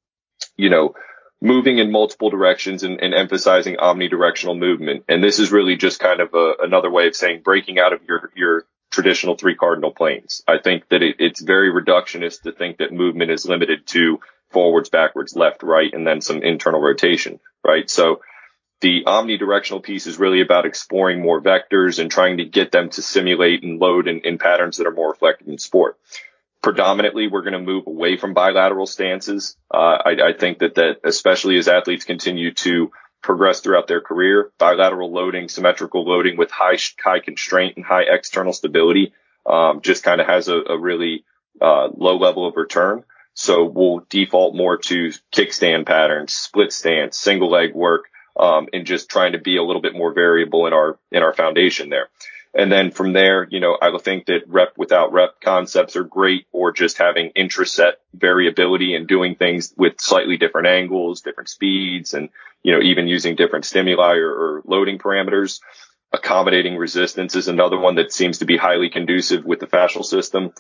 you 0.57 0.71
know, 0.71 0.95
moving 1.41 1.79
in 1.79 1.93
multiple 1.93 2.31
directions 2.31 2.83
and, 2.83 3.01
and 3.01 3.15
emphasizing 3.15 3.77
omnidirectional 3.77 4.59
movement. 4.59 5.05
And 5.09 5.23
this 5.23 5.39
is 5.39 5.53
really 5.53 5.77
just 5.77 6.01
kind 6.01 6.21
of 6.21 6.35
a, 6.35 6.55
another 6.61 6.91
way 6.91 7.07
of 7.07 7.15
saying 7.15 7.43
breaking 7.45 7.79
out 7.79 7.93
of 7.93 8.01
your, 8.09 8.31
your 8.35 8.65
traditional 8.91 9.37
three 9.37 9.55
cardinal 9.55 9.93
planes. 9.93 10.43
I 10.49 10.59
think 10.59 10.89
that 10.89 11.03
it, 11.03 11.17
it's 11.19 11.41
very 11.41 11.71
reductionist 11.71 12.43
to 12.43 12.53
think 12.53 12.79
that 12.79 12.93
movement 12.93 13.31
is 13.31 13.47
limited 13.47 13.87
to 13.89 14.21
forwards, 14.51 14.89
backwards, 14.89 15.37
left, 15.37 15.63
right, 15.63 15.93
and 15.93 16.07
then 16.07 16.21
some 16.21 16.43
internal 16.43 16.81
rotation, 16.81 17.39
right? 17.65 17.89
So 17.89 18.21
the 18.81 19.05
omnidirectional 19.07 19.83
piece 19.83 20.07
is 20.07 20.19
really 20.19 20.41
about 20.41 20.67
exploring 20.67 21.21
more 21.21 21.41
vectors 21.41 21.99
and 21.99 22.11
trying 22.11 22.39
to 22.39 22.45
get 22.45 22.71
them 22.71 22.91
to 22.91 23.03
simulate 23.03 23.63
and 23.63 23.81
load 23.81 24.07
in, 24.09 24.21
in 24.21 24.39
patterns 24.39 24.77
that 24.77 24.87
are 24.87 24.93
more 24.93 25.11
reflective 25.11 25.49
in 25.49 25.59
sport. 25.59 25.99
Predominantly, 26.63 27.29
we're 27.29 27.43
going 27.43 27.53
to 27.53 27.61
move 27.61 27.87
away 27.87 28.17
from 28.17 28.35
bilateral 28.35 28.87
stances. 28.87 29.57
Uh, 29.73 29.99
I, 30.05 30.11
I 30.29 30.33
think 30.39 30.59
that 30.59 30.75
that 30.77 31.01
especially 31.05 31.57
as 31.59 31.69
athletes 31.69 32.05
continue 32.05 32.53
to 32.55 32.91
progress 33.23 33.61
throughout 33.61 33.89
their 33.89 34.01
career, 34.01 34.51
bilateral 34.59 35.13
loading, 35.13 35.49
symmetrical 35.49 36.05
loading 36.05 36.37
with 36.37 36.51
high 36.51 36.79
high 37.03 37.21
constraint 37.21 37.77
and 37.77 37.85
high 37.85 38.03
external 38.03 38.53
stability 38.53 39.13
um, 39.47 39.81
just 39.81 40.05
kind 40.05 40.21
of 40.21 40.27
has 40.27 40.49
a, 40.49 40.57
a 40.57 40.79
really 40.79 41.25
uh, 41.61 41.89
low 41.97 42.17
level 42.19 42.47
of 42.47 42.57
return. 42.57 43.05
So 43.35 43.65
we'll 43.65 44.05
default 44.09 44.55
more 44.55 44.79
to 44.79 45.13
kickstand 45.33 45.87
patterns, 45.87 46.35
split 46.35 46.73
stance, 46.73 47.17
single 47.17 47.51
leg 47.51 47.73
work, 47.75 48.07
um, 48.39 48.69
and 48.73 48.87
just 48.87 49.09
trying 49.09 49.33
to 49.33 49.39
be 49.39 49.57
a 49.57 49.63
little 49.63 49.83
bit 49.83 49.95
more 49.95 50.13
variable 50.13 50.67
in 50.67 50.73
our 50.73 50.99
in 51.11 51.23
our 51.23 51.35
foundation 51.35 51.89
there. 51.89 52.09
And 52.55 52.73
then 52.73 52.91
from 52.91 53.13
there, 53.13 53.47
you 53.51 53.61
know, 53.61 53.77
I 53.81 53.97
think 53.99 54.27
that 54.27 54.49
rep 54.49 54.73
without 54.77 55.13
rep 55.13 55.41
concepts 55.41 55.97
are 55.97 56.05
great 56.05 56.47
or 56.51 56.73
just 56.73 56.99
having 56.99 57.31
intraset 57.37 57.93
variability 58.15 58.95
and 58.95 59.07
doing 59.07 59.35
things 59.35 59.75
with 59.77 60.01
slightly 60.01 60.39
different 60.39 60.67
angles, 60.67 61.21
different 61.21 61.51
speeds, 61.51 62.15
and, 62.15 62.31
you 62.63 62.73
know, 62.73 62.81
even 62.83 63.07
using 63.07 63.37
different 63.37 63.67
stimuli 63.67 64.15
or, 64.15 64.31
or 64.31 64.63
loading 64.65 64.99
parameters. 64.99 65.61
Accommodating 66.11 66.77
resistance 66.77 67.37
is 67.37 67.49
another 67.49 67.79
one 67.79 67.97
that 67.97 68.13
seems 68.13 68.39
to 68.39 68.47
be 68.47 68.57
highly 68.57 68.89
conducive 68.89 69.45
with 69.45 69.61
the 69.61 69.67
fascial 69.67 70.05
system. 70.05 70.53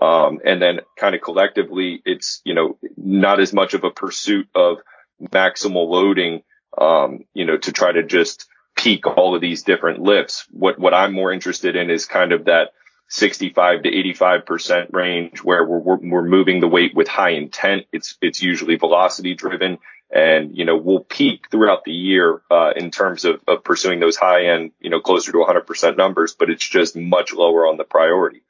Um, 0.00 0.38
and 0.44 0.62
then 0.62 0.80
kind 0.96 1.14
of 1.16 1.20
collectively, 1.20 2.00
it's, 2.04 2.40
you 2.44 2.54
know, 2.54 2.78
not 2.96 3.40
as 3.40 3.52
much 3.52 3.74
of 3.74 3.82
a 3.82 3.90
pursuit 3.90 4.48
of 4.54 4.78
maximal 5.20 5.88
loading 5.88 6.44
um, 6.78 7.24
you 7.34 7.44
know, 7.44 7.56
to 7.56 7.72
try 7.72 7.92
to 7.92 8.02
just 8.02 8.48
peak 8.76 9.06
all 9.06 9.34
of 9.34 9.40
these 9.40 9.62
different 9.62 10.00
lifts. 10.00 10.46
What, 10.50 10.78
what 10.78 10.94
I'm 10.94 11.12
more 11.12 11.32
interested 11.32 11.76
in 11.76 11.90
is 11.90 12.06
kind 12.06 12.32
of 12.32 12.46
that 12.46 12.72
65 13.08 13.82
to 13.82 13.90
85% 13.90 14.92
range 14.92 15.44
where 15.44 15.66
we're, 15.66 15.78
we're, 15.78 15.96
we're 15.96 16.28
moving 16.28 16.60
the 16.60 16.68
weight 16.68 16.94
with 16.94 17.08
high 17.08 17.30
intent. 17.30 17.84
It's, 17.92 18.16
it's 18.22 18.42
usually 18.42 18.76
velocity 18.76 19.34
driven 19.34 19.78
and, 20.12 20.56
you 20.56 20.66
know, 20.66 20.76
we'll 20.76 21.04
peak 21.04 21.46
throughout 21.50 21.84
the 21.84 21.92
year, 21.92 22.42
uh, 22.50 22.72
in 22.76 22.90
terms 22.90 23.24
of, 23.24 23.42
of 23.48 23.64
pursuing 23.64 23.98
those 23.98 24.16
high 24.16 24.46
end, 24.46 24.72
you 24.78 24.90
know, 24.90 25.00
closer 25.00 25.32
to 25.32 25.38
100% 25.38 25.96
numbers, 25.96 26.34
but 26.38 26.50
it's 26.50 26.68
just 26.68 26.94
much 26.96 27.32
lower 27.32 27.66
on 27.66 27.78
the 27.78 27.84
priority. 27.84 28.42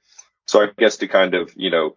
So 0.46 0.60
I 0.60 0.68
guess 0.76 0.96
to 0.98 1.08
kind 1.08 1.34
of, 1.34 1.52
you 1.54 1.70
know, 1.70 1.96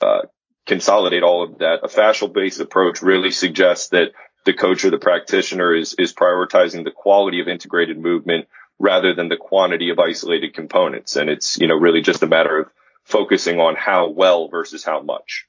uh, 0.00 0.22
consolidate 0.66 1.22
all 1.22 1.42
of 1.42 1.58
that, 1.58 1.80
a 1.82 1.88
fascial 1.88 2.32
based 2.32 2.60
approach 2.60 3.02
really 3.02 3.30
suggests 3.30 3.90
that 3.90 4.12
the 4.44 4.52
coach 4.52 4.84
or 4.84 4.90
the 4.90 4.98
practitioner 4.98 5.74
is, 5.74 5.94
is 5.98 6.12
prioritizing 6.12 6.84
the 6.84 6.90
quality 6.90 7.40
of 7.40 7.48
integrated 7.48 7.98
movement 7.98 8.48
rather 8.78 9.14
than 9.14 9.28
the 9.28 9.36
quantity 9.36 9.90
of 9.90 9.98
isolated 9.98 10.54
components. 10.54 11.16
And 11.16 11.30
it's, 11.30 11.58
you 11.58 11.68
know, 11.68 11.76
really 11.76 12.02
just 12.02 12.22
a 12.22 12.26
matter 12.26 12.60
of 12.60 12.68
focusing 13.04 13.60
on 13.60 13.76
how 13.76 14.10
well 14.10 14.48
versus 14.48 14.84
how 14.84 15.02
much. 15.02 15.46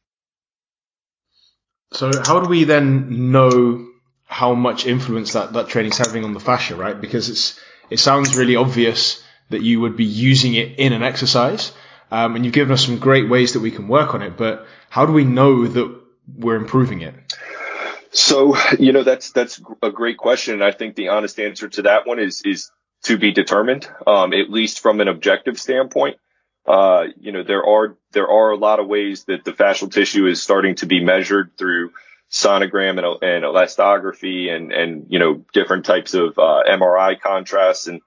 So 1.93 2.12
how 2.25 2.39
do 2.39 2.50
we 2.50 2.63
then 2.63 3.31
know 3.31 3.88
how 4.25 4.55
much 4.55 4.85
influence 4.85 5.33
that, 5.33 5.53
that 5.53 5.67
training 5.67 5.91
is 5.91 5.97
having 5.97 6.23
on 6.23 6.33
the 6.33 6.39
fascia, 6.39 6.75
right? 6.75 7.00
Because 7.00 7.29
it's, 7.29 7.59
it 7.89 8.00
sounds 8.00 8.35
really 8.35 8.55
obvious 8.55 9.23
that 9.50 9.62
you 9.62 9.81
would 9.81 9.95
be 9.95 10.05
using 10.05 10.55
it 10.55 10.79
in 10.79 10.93
an 10.93 11.03
exercise. 11.03 11.71
Um, 12.12 12.35
and 12.35 12.45
you've 12.45 12.53
given 12.53 12.73
us 12.73 12.85
some 12.85 13.00
great 13.00 13.29
ways 13.29 13.53
that 13.53 13.59
we 13.59 13.71
can 13.71 13.88
work 13.88 14.13
on 14.13 14.21
it, 14.21 14.38
but 14.38 14.67
how 14.89 15.05
do 15.05 15.13
we 15.13 15.23
know 15.23 15.67
that 15.67 16.00
we're 16.35 16.55
improving 16.55 17.01
it? 17.01 17.15
So, 18.13 18.55
you 18.79 18.93
know, 18.93 19.03
that's, 19.03 19.32
that's 19.32 19.60
a 19.82 19.89
great 19.89 20.17
question. 20.17 20.62
I 20.62 20.72
think 20.72 20.96
the 20.96 21.10
honest 21.10 21.39
answer 21.39 21.67
to 21.67 21.82
that 21.84 22.05
one 22.05 22.20
is, 22.20 22.43
is 22.46 22.72
to 23.03 23.17
be 23.17 23.32
determined, 23.32 23.88
um, 24.05 24.34
at 24.34 24.51
least 24.51 24.79
from 24.79 25.01
an 25.01 25.08
objective 25.08 25.60
standpoint. 25.60 26.17
Uh, 26.65 27.05
you 27.20 27.32
know, 27.32 27.43
there 27.43 27.65
are, 27.65 27.98
there 28.12 28.29
are 28.29 28.51
a 28.51 28.55
lot 28.55 28.79
of 28.79 28.88
ways 28.88 29.25
that 29.25 29.43
the 29.43 29.51
fascial 29.51 29.91
tissue 29.91 30.27
is 30.27 30.41
starting 30.41 30.75
to 30.75 30.86
be 30.86 31.03
measured 31.03 31.58
through 31.58 31.91
sonogram 32.32 33.00
and, 33.00 33.24
and 33.24 33.43
elastography 33.43 34.50
and, 34.50 34.72
and, 34.72 35.08
you 35.10 35.20
know, 35.20 35.43
different 35.53 35.86
types 35.86 36.13
of, 36.13 36.38
uh, 36.38 36.62
MRI 36.70 37.20
contrasts. 37.20 37.88
And 37.88 38.00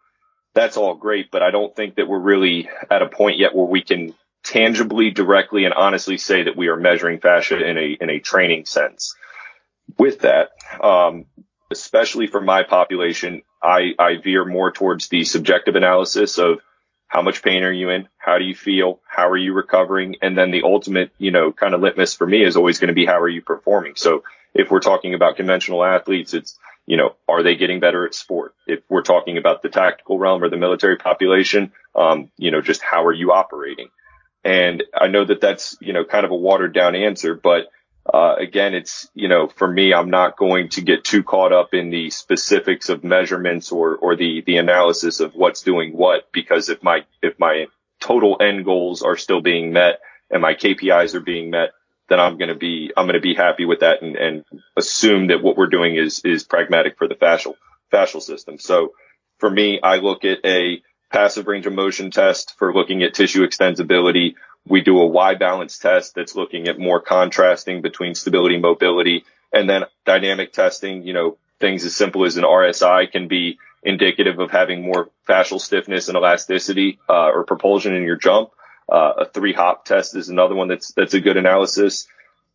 that's 0.54 0.76
all 0.76 0.94
great, 0.94 1.32
but 1.32 1.42
I 1.42 1.50
don't 1.50 1.74
think 1.74 1.96
that 1.96 2.08
we're 2.08 2.18
really 2.18 2.68
at 2.90 3.02
a 3.02 3.08
point 3.08 3.38
yet 3.38 3.54
where 3.54 3.66
we 3.66 3.82
can 3.82 4.14
tangibly, 4.44 5.10
directly, 5.10 5.64
and 5.64 5.74
honestly 5.74 6.16
say 6.16 6.44
that 6.44 6.56
we 6.56 6.68
are 6.68 6.76
measuring 6.76 7.18
fascia 7.18 7.58
in 7.58 7.76
a, 7.76 7.96
in 8.00 8.08
a 8.08 8.20
training 8.20 8.66
sense. 8.66 9.14
With 9.98 10.20
that, 10.20 10.50
um, 10.82 11.26
especially 11.70 12.26
for 12.26 12.40
my 12.40 12.62
population, 12.62 13.42
I, 13.62 13.92
I 13.98 14.16
veer 14.22 14.44
more 14.44 14.72
towards 14.72 15.08
the 15.08 15.24
subjective 15.24 15.76
analysis 15.76 16.38
of 16.38 16.58
how 17.08 17.22
much 17.22 17.42
pain 17.42 17.62
are 17.62 17.72
you 17.72 17.90
in? 17.90 18.08
How 18.18 18.38
do 18.38 18.44
you 18.44 18.54
feel? 18.54 19.00
How 19.08 19.28
are 19.28 19.36
you 19.36 19.52
recovering? 19.52 20.16
And 20.22 20.36
then 20.36 20.50
the 20.50 20.64
ultimate, 20.64 21.12
you 21.18 21.30
know, 21.30 21.52
kind 21.52 21.74
of 21.74 21.80
litmus 21.80 22.14
for 22.14 22.26
me 22.26 22.44
is 22.44 22.56
always 22.56 22.78
going 22.78 22.88
to 22.88 22.94
be 22.94 23.06
how 23.06 23.20
are 23.20 23.28
you 23.28 23.42
performing? 23.42 23.94
So 23.96 24.24
if 24.54 24.70
we're 24.70 24.80
talking 24.80 25.14
about 25.14 25.36
conventional 25.36 25.84
athletes, 25.84 26.34
it's, 26.34 26.58
you 26.84 26.96
know, 26.96 27.14
are 27.28 27.42
they 27.42 27.56
getting 27.56 27.80
better 27.80 28.06
at 28.06 28.14
sport? 28.14 28.54
If 28.66 28.80
we're 28.88 29.02
talking 29.02 29.38
about 29.38 29.62
the 29.62 29.68
tactical 29.68 30.18
realm 30.18 30.42
or 30.42 30.48
the 30.48 30.56
military 30.56 30.96
population, 30.96 31.72
um, 31.94 32.30
you 32.36 32.50
know, 32.50 32.60
just 32.60 32.82
how 32.82 33.04
are 33.06 33.12
you 33.12 33.32
operating? 33.32 33.88
And 34.44 34.84
I 34.94 35.08
know 35.08 35.24
that 35.24 35.40
that's, 35.40 35.76
you 35.80 35.92
know, 35.92 36.04
kind 36.04 36.24
of 36.24 36.30
a 36.30 36.36
watered 36.36 36.72
down 36.72 36.94
answer, 36.94 37.34
but 37.34 37.66
uh, 38.12 38.36
again, 38.38 38.74
it's, 38.74 39.08
you 39.14 39.28
know, 39.28 39.48
for 39.48 39.66
me, 39.66 39.92
I'm 39.92 40.10
not 40.10 40.36
going 40.36 40.68
to 40.70 40.82
get 40.82 41.04
too 41.04 41.22
caught 41.22 41.52
up 41.52 41.74
in 41.74 41.90
the 41.90 42.10
specifics 42.10 42.88
of 42.88 43.02
measurements 43.02 43.72
or, 43.72 43.96
or 43.96 44.16
the, 44.16 44.42
the 44.46 44.58
analysis 44.58 45.20
of 45.20 45.34
what's 45.34 45.62
doing 45.62 45.92
what, 45.92 46.30
because 46.32 46.68
if 46.68 46.82
my, 46.82 47.04
if 47.22 47.38
my 47.38 47.66
total 48.00 48.36
end 48.40 48.64
goals 48.64 49.02
are 49.02 49.16
still 49.16 49.40
being 49.40 49.72
met 49.72 50.00
and 50.30 50.40
my 50.40 50.54
KPIs 50.54 51.14
are 51.14 51.20
being 51.20 51.50
met, 51.50 51.70
then 52.08 52.20
I'm 52.20 52.38
going 52.38 52.50
to 52.50 52.54
be, 52.54 52.92
I'm 52.96 53.06
going 53.06 53.14
to 53.14 53.20
be 53.20 53.34
happy 53.34 53.64
with 53.64 53.80
that 53.80 54.02
and, 54.02 54.14
and 54.16 54.44
assume 54.76 55.28
that 55.28 55.42
what 55.42 55.56
we're 55.56 55.66
doing 55.66 55.96
is, 55.96 56.20
is 56.24 56.44
pragmatic 56.44 56.98
for 56.98 57.08
the 57.08 57.16
fascial, 57.16 57.54
fascial 57.92 58.22
system. 58.22 58.58
So 58.58 58.92
for 59.38 59.50
me, 59.50 59.80
I 59.82 59.96
look 59.96 60.24
at 60.24 60.38
a 60.44 60.82
passive 61.10 61.46
range 61.46 61.66
of 61.66 61.72
motion 61.72 62.10
test 62.10 62.54
for 62.58 62.72
looking 62.72 63.02
at 63.02 63.14
tissue 63.14 63.46
extensibility 63.46 64.34
we 64.66 64.80
do 64.80 64.98
a 64.98 65.06
Y 65.06 65.34
balance 65.34 65.78
test 65.78 66.14
that's 66.14 66.34
looking 66.34 66.68
at 66.68 66.78
more 66.78 67.00
contrasting 67.00 67.82
between 67.82 68.14
stability, 68.14 68.54
and 68.54 68.62
mobility, 68.62 69.24
and 69.52 69.68
then 69.68 69.84
dynamic 70.04 70.52
testing, 70.52 71.06
you 71.06 71.12
know, 71.12 71.36
things 71.60 71.84
as 71.84 71.96
simple 71.96 72.24
as 72.24 72.36
an 72.36 72.44
RSI 72.44 73.10
can 73.10 73.28
be 73.28 73.58
indicative 73.82 74.38
of 74.40 74.50
having 74.50 74.82
more 74.82 75.08
fascial 75.28 75.60
stiffness 75.60 76.08
and 76.08 76.16
elasticity, 76.16 76.98
uh, 77.08 77.30
or 77.30 77.44
propulsion 77.44 77.94
in 77.94 78.02
your 78.02 78.16
jump. 78.16 78.50
Uh, 78.88 79.12
a 79.18 79.24
three 79.26 79.52
hop 79.52 79.84
test 79.84 80.16
is 80.16 80.28
another 80.28 80.54
one 80.54 80.68
that's, 80.68 80.92
that's 80.92 81.14
a 81.14 81.20
good 81.20 81.36
analysis. 81.36 82.06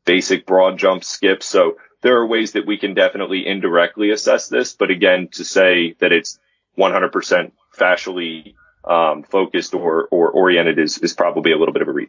Basic 0.06 0.46
broad 0.46 0.78
jump 0.78 1.04
skips. 1.04 1.46
So 1.46 1.78
there 2.02 2.18
are 2.18 2.28
ways 2.28 2.54
that 2.54 2.66
we 2.66 2.78
can 2.78 2.94
definitely 2.94 3.48
indirectly 3.48 4.12
assess 4.12 4.50
this. 4.50 4.74
But 4.74 4.92
again, 4.92 5.30
to 5.34 5.46
say 5.46 5.96
that 6.00 6.12
it's 6.12 6.40
100% 6.78 7.52
fascially 7.78 8.56
um, 8.84 9.24
focused 9.24 9.74
or, 9.74 10.08
or 10.10 10.32
oriented 10.32 10.80
is, 10.80 10.98
is 10.98 11.14
probably 11.14 11.52
a 11.52 11.58
little 11.58 11.74
bit 11.74 11.84
of 11.84 11.90
a. 11.90 12.01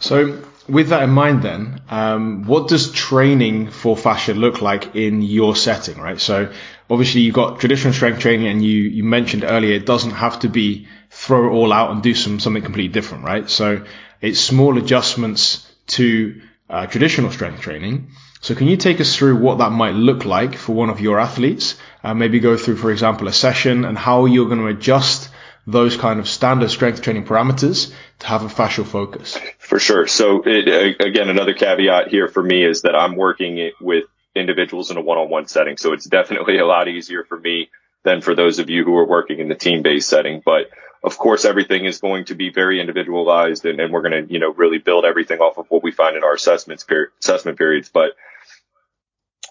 So, 0.00 0.40
with 0.68 0.88
that 0.90 1.02
in 1.02 1.10
mind, 1.10 1.42
then, 1.42 1.80
um, 1.88 2.44
what 2.44 2.68
does 2.68 2.92
training 2.92 3.70
for 3.70 3.96
fascia 3.96 4.34
look 4.34 4.60
like 4.60 4.94
in 4.94 5.22
your 5.22 5.56
setting, 5.56 5.98
right? 5.98 6.20
So, 6.20 6.52
obviously, 6.90 7.22
you've 7.22 7.34
got 7.34 7.58
traditional 7.60 7.94
strength 7.94 8.20
training, 8.20 8.46
and 8.48 8.64
you 8.64 8.82
you 8.82 9.04
mentioned 9.04 9.44
earlier 9.44 9.74
it 9.74 9.86
doesn't 9.86 10.12
have 10.12 10.40
to 10.40 10.48
be 10.48 10.86
throw 11.10 11.46
it 11.48 11.52
all 11.52 11.72
out 11.72 11.90
and 11.90 12.02
do 12.02 12.14
some 12.14 12.38
something 12.38 12.62
completely 12.62 12.92
different, 12.92 13.24
right? 13.24 13.48
So, 13.48 13.84
it's 14.20 14.38
small 14.40 14.78
adjustments 14.78 15.66
to 15.88 16.40
uh, 16.68 16.86
traditional 16.86 17.30
strength 17.32 17.60
training. 17.62 18.08
So, 18.40 18.54
can 18.54 18.68
you 18.68 18.76
take 18.76 19.00
us 19.00 19.16
through 19.16 19.36
what 19.36 19.58
that 19.58 19.70
might 19.70 19.94
look 19.94 20.24
like 20.24 20.54
for 20.54 20.74
one 20.74 20.90
of 20.90 21.00
your 21.00 21.18
athletes? 21.18 21.76
Uh, 22.04 22.14
maybe 22.14 22.40
go 22.40 22.56
through, 22.56 22.76
for 22.76 22.92
example, 22.92 23.26
a 23.26 23.32
session 23.32 23.84
and 23.84 23.96
how 23.98 24.26
you're 24.26 24.46
going 24.46 24.60
to 24.60 24.66
adjust 24.68 25.30
those 25.66 25.96
kind 25.96 26.18
of 26.20 26.28
standard 26.28 26.70
strength 26.70 27.02
training 27.02 27.24
parameters 27.24 27.92
to 28.20 28.26
have 28.26 28.42
a 28.42 28.48
fascial 28.48 28.86
focus. 28.86 29.38
For 29.68 29.78
sure. 29.78 30.06
So 30.06 30.42
it, 30.46 30.98
again, 30.98 31.28
another 31.28 31.52
caveat 31.52 32.08
here 32.08 32.26
for 32.26 32.42
me 32.42 32.64
is 32.64 32.82
that 32.82 32.96
I'm 32.96 33.16
working 33.16 33.70
with 33.82 34.04
individuals 34.34 34.90
in 34.90 34.96
a 34.96 35.02
one-on-one 35.02 35.46
setting. 35.46 35.76
So 35.76 35.92
it's 35.92 36.06
definitely 36.06 36.56
a 36.56 36.64
lot 36.64 36.88
easier 36.88 37.22
for 37.22 37.38
me 37.38 37.68
than 38.02 38.22
for 38.22 38.34
those 38.34 38.60
of 38.60 38.70
you 38.70 38.82
who 38.82 38.96
are 38.96 39.06
working 39.06 39.40
in 39.40 39.48
the 39.48 39.54
team-based 39.54 40.08
setting. 40.08 40.40
But 40.42 40.70
of 41.04 41.18
course, 41.18 41.44
everything 41.44 41.84
is 41.84 42.00
going 42.00 42.24
to 42.26 42.34
be 42.34 42.48
very 42.48 42.80
individualized 42.80 43.66
and, 43.66 43.78
and 43.78 43.92
we're 43.92 44.00
going 44.00 44.26
to, 44.26 44.32
you 44.32 44.38
know, 44.38 44.54
really 44.54 44.78
build 44.78 45.04
everything 45.04 45.40
off 45.40 45.58
of 45.58 45.66
what 45.68 45.82
we 45.82 45.92
find 45.92 46.16
in 46.16 46.24
our 46.24 46.32
assessments, 46.32 46.86
assessment 47.20 47.58
periods. 47.58 47.90
But 47.90 48.12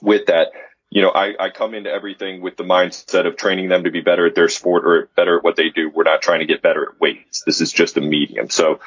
with 0.01 0.25
that, 0.25 0.47
you 0.89 1.03
know, 1.03 1.12
I, 1.12 1.36
I 1.39 1.50
come 1.51 1.75
into 1.75 1.91
everything 1.91 2.41
with 2.41 2.57
the 2.57 2.63
mindset 2.63 3.27
of 3.27 3.38
training 3.38 3.69
them 3.69 3.83
to 3.83 3.91
be 3.91 4.01
better 4.01 4.25
at 4.25 4.33
their 4.33 4.50
sport 4.50 4.83
or 4.83 5.09
better 5.15 5.38
at 5.38 5.43
what 5.43 5.57
they 5.57 5.69
do. 5.69 5.91
We're 5.93 6.05
not 6.05 6.24
trying 6.24 6.39
to 6.39 6.47
get 6.47 6.63
better 6.63 6.89
at 6.89 7.00
weights. 7.00 7.43
This 7.45 7.62
is 7.62 7.71
just 7.71 7.97
a 7.97 8.01
medium. 8.01 8.50
So 8.50 8.79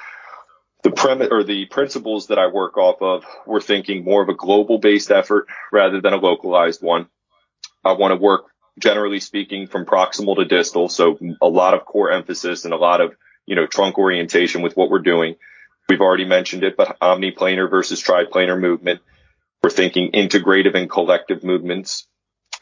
the 0.82 0.90
premise 0.90 1.28
or 1.30 1.44
the 1.44 1.66
principles 1.66 2.28
that 2.28 2.38
I 2.38 2.46
work 2.48 2.76
off 2.76 3.02
of, 3.02 3.24
we're 3.46 3.60
thinking 3.60 4.04
more 4.04 4.22
of 4.22 4.28
a 4.28 4.34
global 4.34 4.78
based 4.78 5.10
effort 5.10 5.46
rather 5.72 6.00
than 6.00 6.12
a 6.12 6.18
localized 6.18 6.82
one. 6.82 7.08
I 7.84 7.92
want 7.92 8.12
to 8.12 8.16
work 8.16 8.46
generally 8.78 9.20
speaking 9.20 9.66
from 9.66 9.84
proximal 9.84 10.36
to 10.36 10.44
distal. 10.44 10.88
So 10.88 11.18
a 11.42 11.48
lot 11.48 11.74
of 11.74 11.84
core 11.84 12.10
emphasis 12.10 12.64
and 12.64 12.72
a 12.72 12.78
lot 12.78 13.00
of, 13.00 13.14
you 13.46 13.56
know, 13.56 13.66
trunk 13.66 13.98
orientation 13.98 14.62
with 14.62 14.76
what 14.76 14.90
we're 14.90 15.00
doing. 15.00 15.36
We've 15.88 16.00
already 16.00 16.24
mentioned 16.24 16.64
it, 16.64 16.76
but 16.76 16.98
omniplanar 17.00 17.68
versus 17.68 18.02
triplanar 18.02 18.58
movement 18.58 19.00
we're 19.62 19.70
thinking 19.70 20.12
integrative 20.12 20.74
and 20.74 20.90
collective 20.90 21.44
movements. 21.44 22.06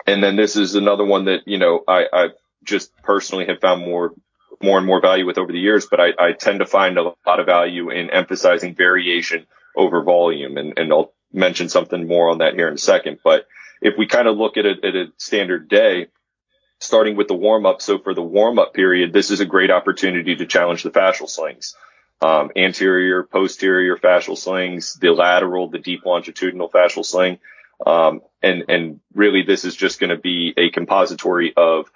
And 0.06 0.22
then 0.22 0.36
this 0.36 0.56
is 0.56 0.74
another 0.74 1.04
one 1.04 1.26
that, 1.26 1.46
you 1.46 1.58
know, 1.58 1.82
I, 1.86 2.04
I 2.12 2.28
just 2.64 2.96
personally 3.02 3.46
have 3.46 3.60
found 3.60 3.84
more, 3.84 4.14
more 4.62 4.78
and 4.78 4.86
more 4.86 5.00
value 5.00 5.26
with 5.26 5.38
over 5.38 5.52
the 5.52 5.58
years, 5.58 5.86
but 5.90 6.00
I, 6.00 6.08
I 6.18 6.32
tend 6.32 6.60
to 6.60 6.66
find 6.66 6.98
a 6.98 7.12
lot 7.26 7.40
of 7.40 7.46
value 7.46 7.90
in 7.90 8.10
emphasizing 8.10 8.74
variation 8.74 9.46
over 9.76 10.02
volume. 10.02 10.56
And, 10.56 10.78
and 10.78 10.92
I'll 10.92 11.12
mention 11.32 11.68
something 11.68 12.06
more 12.06 12.30
on 12.30 12.38
that 12.38 12.54
here 12.54 12.68
in 12.68 12.74
a 12.74 12.78
second. 12.78 13.18
But 13.22 13.46
if 13.80 13.94
we 13.96 14.06
kind 14.06 14.26
of 14.26 14.36
look 14.36 14.56
at 14.56 14.66
it 14.66 14.84
at 14.84 14.94
a 14.94 15.06
standard 15.16 15.68
day, 15.68 16.08
starting 16.80 17.16
with 17.16 17.28
the 17.28 17.34
warm 17.34 17.66
up. 17.66 17.82
So 17.82 17.98
for 17.98 18.14
the 18.14 18.22
warm 18.22 18.58
up 18.58 18.72
period, 18.72 19.12
this 19.12 19.30
is 19.30 19.40
a 19.40 19.46
great 19.46 19.70
opportunity 19.70 20.36
to 20.36 20.46
challenge 20.46 20.82
the 20.84 20.90
fascial 20.90 21.28
slings 21.28 21.74
um, 22.20 22.50
anterior, 22.56 23.22
posterior 23.22 23.96
fascial 23.96 24.36
slings, 24.36 24.94
the 24.94 25.10
lateral, 25.10 25.70
the 25.70 25.78
deep 25.78 26.04
longitudinal 26.04 26.68
fascial 26.68 27.04
sling. 27.04 27.38
Um, 27.86 28.22
and, 28.42 28.64
and 28.68 29.00
really 29.14 29.42
this 29.42 29.64
is 29.64 29.76
just 29.76 30.00
going 30.00 30.10
to 30.10 30.16
be 30.16 30.52
a 30.56 30.70
compository 30.70 31.52
of, 31.56 31.90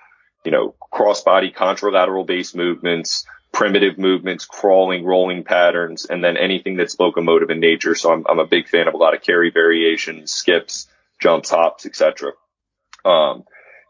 you 0.44 0.50
know, 0.50 0.74
cross 0.90 1.22
body 1.22 1.52
contralateral 1.52 2.26
base 2.26 2.54
movements, 2.54 3.26
primitive 3.52 3.98
movements, 3.98 4.44
crawling, 4.44 5.04
rolling 5.04 5.44
patterns, 5.44 6.06
and 6.06 6.24
then 6.24 6.36
anything 6.36 6.76
that's 6.76 6.98
locomotive 6.98 7.50
in 7.50 7.60
nature. 7.60 7.94
So 7.94 8.12
I'm, 8.12 8.24
I'm 8.28 8.38
a 8.38 8.46
big 8.46 8.68
fan 8.68 8.88
of 8.88 8.94
a 8.94 8.96
lot 8.96 9.14
of 9.14 9.22
carry 9.22 9.50
variations, 9.50 10.32
skips, 10.32 10.88
jumps, 11.20 11.50
hops, 11.50 11.86
etc. 11.86 12.32
Um, 13.04 13.44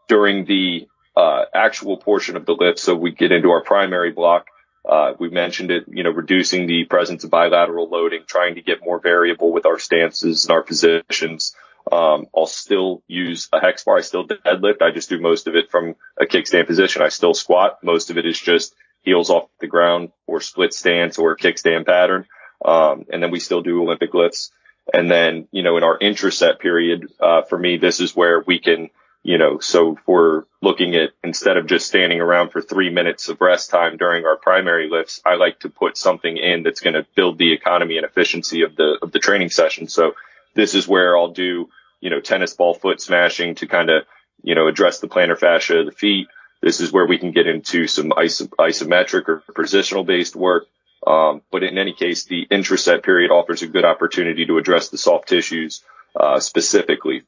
during 0.07 0.45
the 0.45 0.87
uh, 1.15 1.45
actual 1.53 1.97
portion 1.97 2.35
of 2.35 2.45
the 2.45 2.53
lift. 2.53 2.79
So 2.79 2.95
we 2.95 3.11
get 3.11 3.31
into 3.31 3.49
our 3.51 3.63
primary 3.63 4.11
block. 4.11 4.47
Uh, 4.87 5.13
we 5.17 5.29
mentioned 5.29 5.71
it, 5.71 5.85
you 5.87 6.03
know, 6.03 6.09
reducing 6.09 6.67
the 6.67 6.83
presence 6.85 7.23
of 7.23 7.29
bilateral 7.29 7.89
loading, 7.89 8.23
trying 8.27 8.55
to 8.55 8.61
get 8.61 8.83
more 8.83 8.99
variable 8.99 9.53
with 9.53 9.65
our 9.65 9.79
stances 9.79 10.43
and 10.43 10.51
our 10.51 10.61
positions. 10.61 11.55
Um, 11.91 12.27
I'll 12.35 12.45
still 12.45 13.03
use 13.07 13.49
a 13.51 13.59
hex 13.59 13.83
bar. 13.83 13.97
I 13.97 14.01
still 14.01 14.27
deadlift. 14.27 14.81
I 14.81 14.91
just 14.91 15.09
do 15.09 15.19
most 15.19 15.47
of 15.47 15.55
it 15.55 15.69
from 15.69 15.95
a 16.19 16.25
kickstand 16.25 16.67
position. 16.67 17.01
I 17.01 17.09
still 17.09 17.33
squat. 17.33 17.83
Most 17.83 18.09
of 18.09 18.17
it 18.17 18.25
is 18.25 18.39
just 18.39 18.73
heels 19.01 19.29
off 19.29 19.49
the 19.59 19.67
ground 19.67 20.11
or 20.27 20.41
split 20.41 20.73
stance 20.73 21.17
or 21.17 21.35
kickstand 21.35 21.85
pattern. 21.85 22.25
Um, 22.63 23.05
and 23.11 23.21
then 23.21 23.31
we 23.31 23.39
still 23.39 23.61
do 23.61 23.81
Olympic 23.81 24.13
lifts. 24.13 24.51
And 24.93 25.09
then, 25.09 25.47
you 25.51 25.63
know, 25.63 25.77
in 25.77 25.83
our 25.83 25.97
intraset 25.99 26.59
period, 26.59 27.11
uh, 27.19 27.43
for 27.43 27.57
me, 27.57 27.77
this 27.77 27.99
is 27.99 28.15
where 28.15 28.41
we 28.41 28.59
can, 28.59 28.89
you 29.21 29.37
know, 29.37 29.59
so 29.59 29.97
we're 30.05 30.43
looking 30.61 30.95
at 30.95 31.11
instead 31.23 31.57
of 31.57 31.67
just 31.67 31.87
standing 31.87 32.19
around 32.19 32.49
for 32.49 32.61
three 32.61 32.89
minutes 32.89 33.29
of 33.29 33.39
rest 33.39 33.69
time 33.69 33.97
during 33.97 34.25
our 34.25 34.37
primary 34.37 34.89
lifts, 34.89 35.21
I 35.25 35.35
like 35.35 35.59
to 35.61 35.69
put 35.69 35.97
something 35.97 36.35
in 36.35 36.63
that's 36.63 36.81
going 36.81 36.95
to 36.95 37.05
build 37.15 37.37
the 37.37 37.53
economy 37.53 37.97
and 37.97 38.05
efficiency 38.05 38.63
of 38.63 38.75
the, 38.75 38.97
of 39.01 39.11
the 39.11 39.19
training 39.19 39.49
session. 39.49 39.87
So 39.87 40.15
this 40.53 40.75
is 40.75 40.87
where 40.87 41.17
I'll 41.17 41.31
do, 41.31 41.69
you 41.99 42.09
know, 42.09 42.19
tennis 42.19 42.53
ball 42.53 42.73
foot 42.73 43.01
smashing 43.01 43.55
to 43.55 43.67
kind 43.67 43.89
of, 43.89 44.03
you 44.41 44.55
know, 44.55 44.67
address 44.67 44.99
the 44.99 45.07
plantar 45.07 45.37
fascia 45.37 45.79
of 45.79 45.85
the 45.85 45.91
feet. 45.91 46.27
This 46.61 46.79
is 46.79 46.91
where 46.91 47.05
we 47.05 47.17
can 47.17 47.31
get 47.31 47.47
into 47.47 47.87
some 47.87 48.09
iso- 48.11 48.49
isometric 48.49 49.27
or 49.27 49.43
positional 49.49 50.05
based 50.05 50.35
work. 50.35 50.65
Um, 51.05 51.41
but 51.51 51.63
in 51.63 51.77
any 51.77 51.93
case, 51.93 52.25
the 52.25 52.47
intraset 52.49 53.03
period 53.03 53.29
offers 53.29 53.61
a 53.61 53.67
good 53.67 53.83
opportunity 53.83 54.45
to 54.45 54.57
address 54.57 54.89
the 54.89 54.97
soft 54.97 55.27
tissues 55.27 55.83
uh, 56.17 56.39
specifically. 56.39 57.23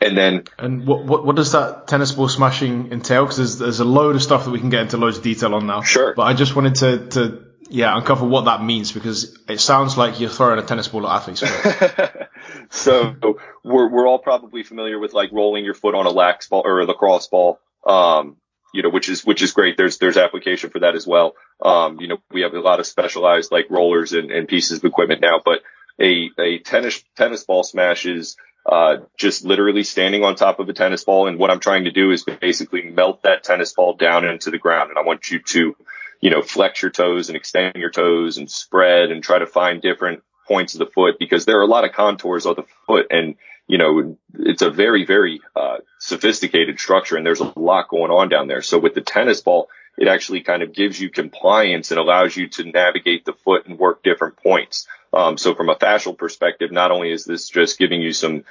And 0.00 0.16
then, 0.16 0.44
and 0.58 0.86
what, 0.86 1.04
what, 1.04 1.26
what 1.26 1.36
does 1.36 1.52
that 1.52 1.86
tennis 1.86 2.12
ball 2.12 2.28
smashing 2.28 2.92
entail? 2.92 3.24
Because 3.24 3.36
there's 3.36 3.58
there's 3.58 3.80
a 3.80 3.84
load 3.84 4.16
of 4.16 4.22
stuff 4.22 4.44
that 4.44 4.50
we 4.50 4.58
can 4.58 4.70
get 4.70 4.80
into 4.82 4.96
loads 4.96 5.18
of 5.18 5.22
detail 5.22 5.54
on 5.54 5.66
now. 5.66 5.82
Sure. 5.82 6.14
But 6.14 6.22
I 6.22 6.34
just 6.34 6.56
wanted 6.56 6.76
to 6.76 7.08
to 7.10 7.44
yeah 7.72 7.96
uncover 7.96 8.26
what 8.26 8.44
that 8.44 8.62
means 8.62 8.92
because 8.92 9.38
it 9.48 9.60
sounds 9.60 9.96
like 9.96 10.20
you're 10.20 10.30
throwing 10.30 10.58
a 10.58 10.62
tennis 10.62 10.88
ball 10.88 11.06
at 11.08 11.16
athletes. 11.16 11.42
so 12.70 13.16
we're 13.64 13.88
we're 13.88 14.06
all 14.06 14.18
probably 14.18 14.62
familiar 14.62 14.98
with 14.98 15.12
like 15.12 15.32
rolling 15.32 15.64
your 15.64 15.74
foot 15.74 15.94
on 15.94 16.06
a 16.06 16.10
lax 16.10 16.48
ball 16.48 16.62
or 16.64 16.80
a 16.80 16.84
lacrosse 16.84 17.28
ball. 17.28 17.58
Um, 17.86 18.36
you 18.72 18.82
know, 18.82 18.88
which 18.88 19.08
is, 19.08 19.24
which 19.24 19.42
is 19.42 19.52
great. 19.52 19.76
There's, 19.76 19.98
there's 19.98 20.16
application 20.16 20.70
for 20.70 20.80
that 20.80 20.94
as 20.94 21.06
well. 21.06 21.34
Um, 21.62 22.00
you 22.00 22.08
know, 22.08 22.18
we 22.30 22.40
have 22.40 22.54
a 22.54 22.60
lot 22.60 22.80
of 22.80 22.86
specialized 22.86 23.52
like 23.52 23.70
rollers 23.70 24.14
and, 24.14 24.30
and 24.30 24.48
pieces 24.48 24.78
of 24.78 24.84
equipment 24.84 25.20
now, 25.20 25.40
but 25.44 25.60
a, 26.00 26.30
a 26.38 26.58
tennis, 26.60 27.02
tennis 27.16 27.44
ball 27.44 27.64
smash 27.64 28.06
is, 28.06 28.36
uh, 28.64 28.98
just 29.18 29.44
literally 29.44 29.82
standing 29.82 30.24
on 30.24 30.36
top 30.36 30.58
of 30.60 30.68
a 30.68 30.72
tennis 30.72 31.04
ball. 31.04 31.26
And 31.26 31.38
what 31.38 31.50
I'm 31.50 31.60
trying 31.60 31.84
to 31.84 31.90
do 31.90 32.12
is 32.12 32.24
basically 32.24 32.82
melt 32.82 33.24
that 33.24 33.44
tennis 33.44 33.72
ball 33.74 33.94
down 33.96 34.24
into 34.24 34.50
the 34.50 34.58
ground. 34.58 34.90
And 34.90 34.98
I 34.98 35.02
want 35.02 35.30
you 35.30 35.40
to, 35.40 35.76
you 36.22 36.30
know, 36.30 36.40
flex 36.40 36.80
your 36.80 36.90
toes 36.90 37.28
and 37.28 37.36
extend 37.36 37.74
your 37.74 37.90
toes 37.90 38.38
and 38.38 38.50
spread 38.50 39.10
and 39.10 39.22
try 39.22 39.38
to 39.38 39.46
find 39.46 39.82
different 39.82 40.22
points 40.48 40.74
of 40.74 40.78
the 40.78 40.86
foot 40.86 41.16
because 41.18 41.44
there 41.44 41.58
are 41.58 41.64
a 41.64 41.66
lot 41.66 41.84
of 41.84 41.92
contours 41.92 42.46
of 42.46 42.56
the 42.56 42.64
foot 42.86 43.08
and 43.10 43.34
you 43.68 43.78
know, 43.78 44.18
it's 44.34 44.62
a 44.62 44.70
very, 44.70 45.04
very 45.04 45.40
uh, 45.54 45.78
sophisticated 45.98 46.78
structure 46.78 47.16
and 47.16 47.24
there's 47.24 47.40
a 47.40 47.52
lot 47.58 47.88
going 47.88 48.10
on 48.10 48.28
down 48.28 48.48
there. 48.48 48.62
So 48.62 48.78
with 48.78 48.94
the 48.94 49.00
tennis 49.00 49.40
ball, 49.40 49.68
it 49.96 50.08
actually 50.08 50.40
kind 50.40 50.62
of 50.62 50.72
gives 50.72 51.00
you 51.00 51.10
compliance 51.10 51.90
and 51.90 52.00
allows 52.00 52.36
you 52.36 52.48
to 52.48 52.64
navigate 52.64 53.24
the 53.24 53.32
foot 53.32 53.66
and 53.66 53.78
work 53.78 54.02
different 54.02 54.36
points. 54.36 54.86
Um, 55.12 55.38
so 55.38 55.54
from 55.54 55.68
a 55.68 55.76
fascial 55.76 56.16
perspective, 56.16 56.72
not 56.72 56.90
only 56.90 57.12
is 57.12 57.24
this 57.24 57.48
just 57.48 57.78
giving 57.78 58.00
you 58.02 58.12
some, 58.12 58.44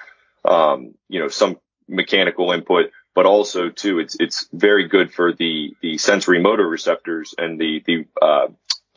um, 0.45 0.93
you 1.09 1.19
know, 1.19 1.27
some 1.27 1.59
mechanical 1.87 2.51
input, 2.51 2.91
but 3.15 3.25
also 3.25 3.69
too, 3.69 3.99
it's, 3.99 4.15
it's 4.19 4.47
very 4.53 4.87
good 4.87 5.13
for 5.13 5.33
the, 5.33 5.75
the 5.81 5.97
sensory 5.97 6.41
motor 6.41 6.67
receptors 6.67 7.35
and 7.37 7.59
the, 7.59 7.83
the, 7.85 8.05
uh, 8.21 8.47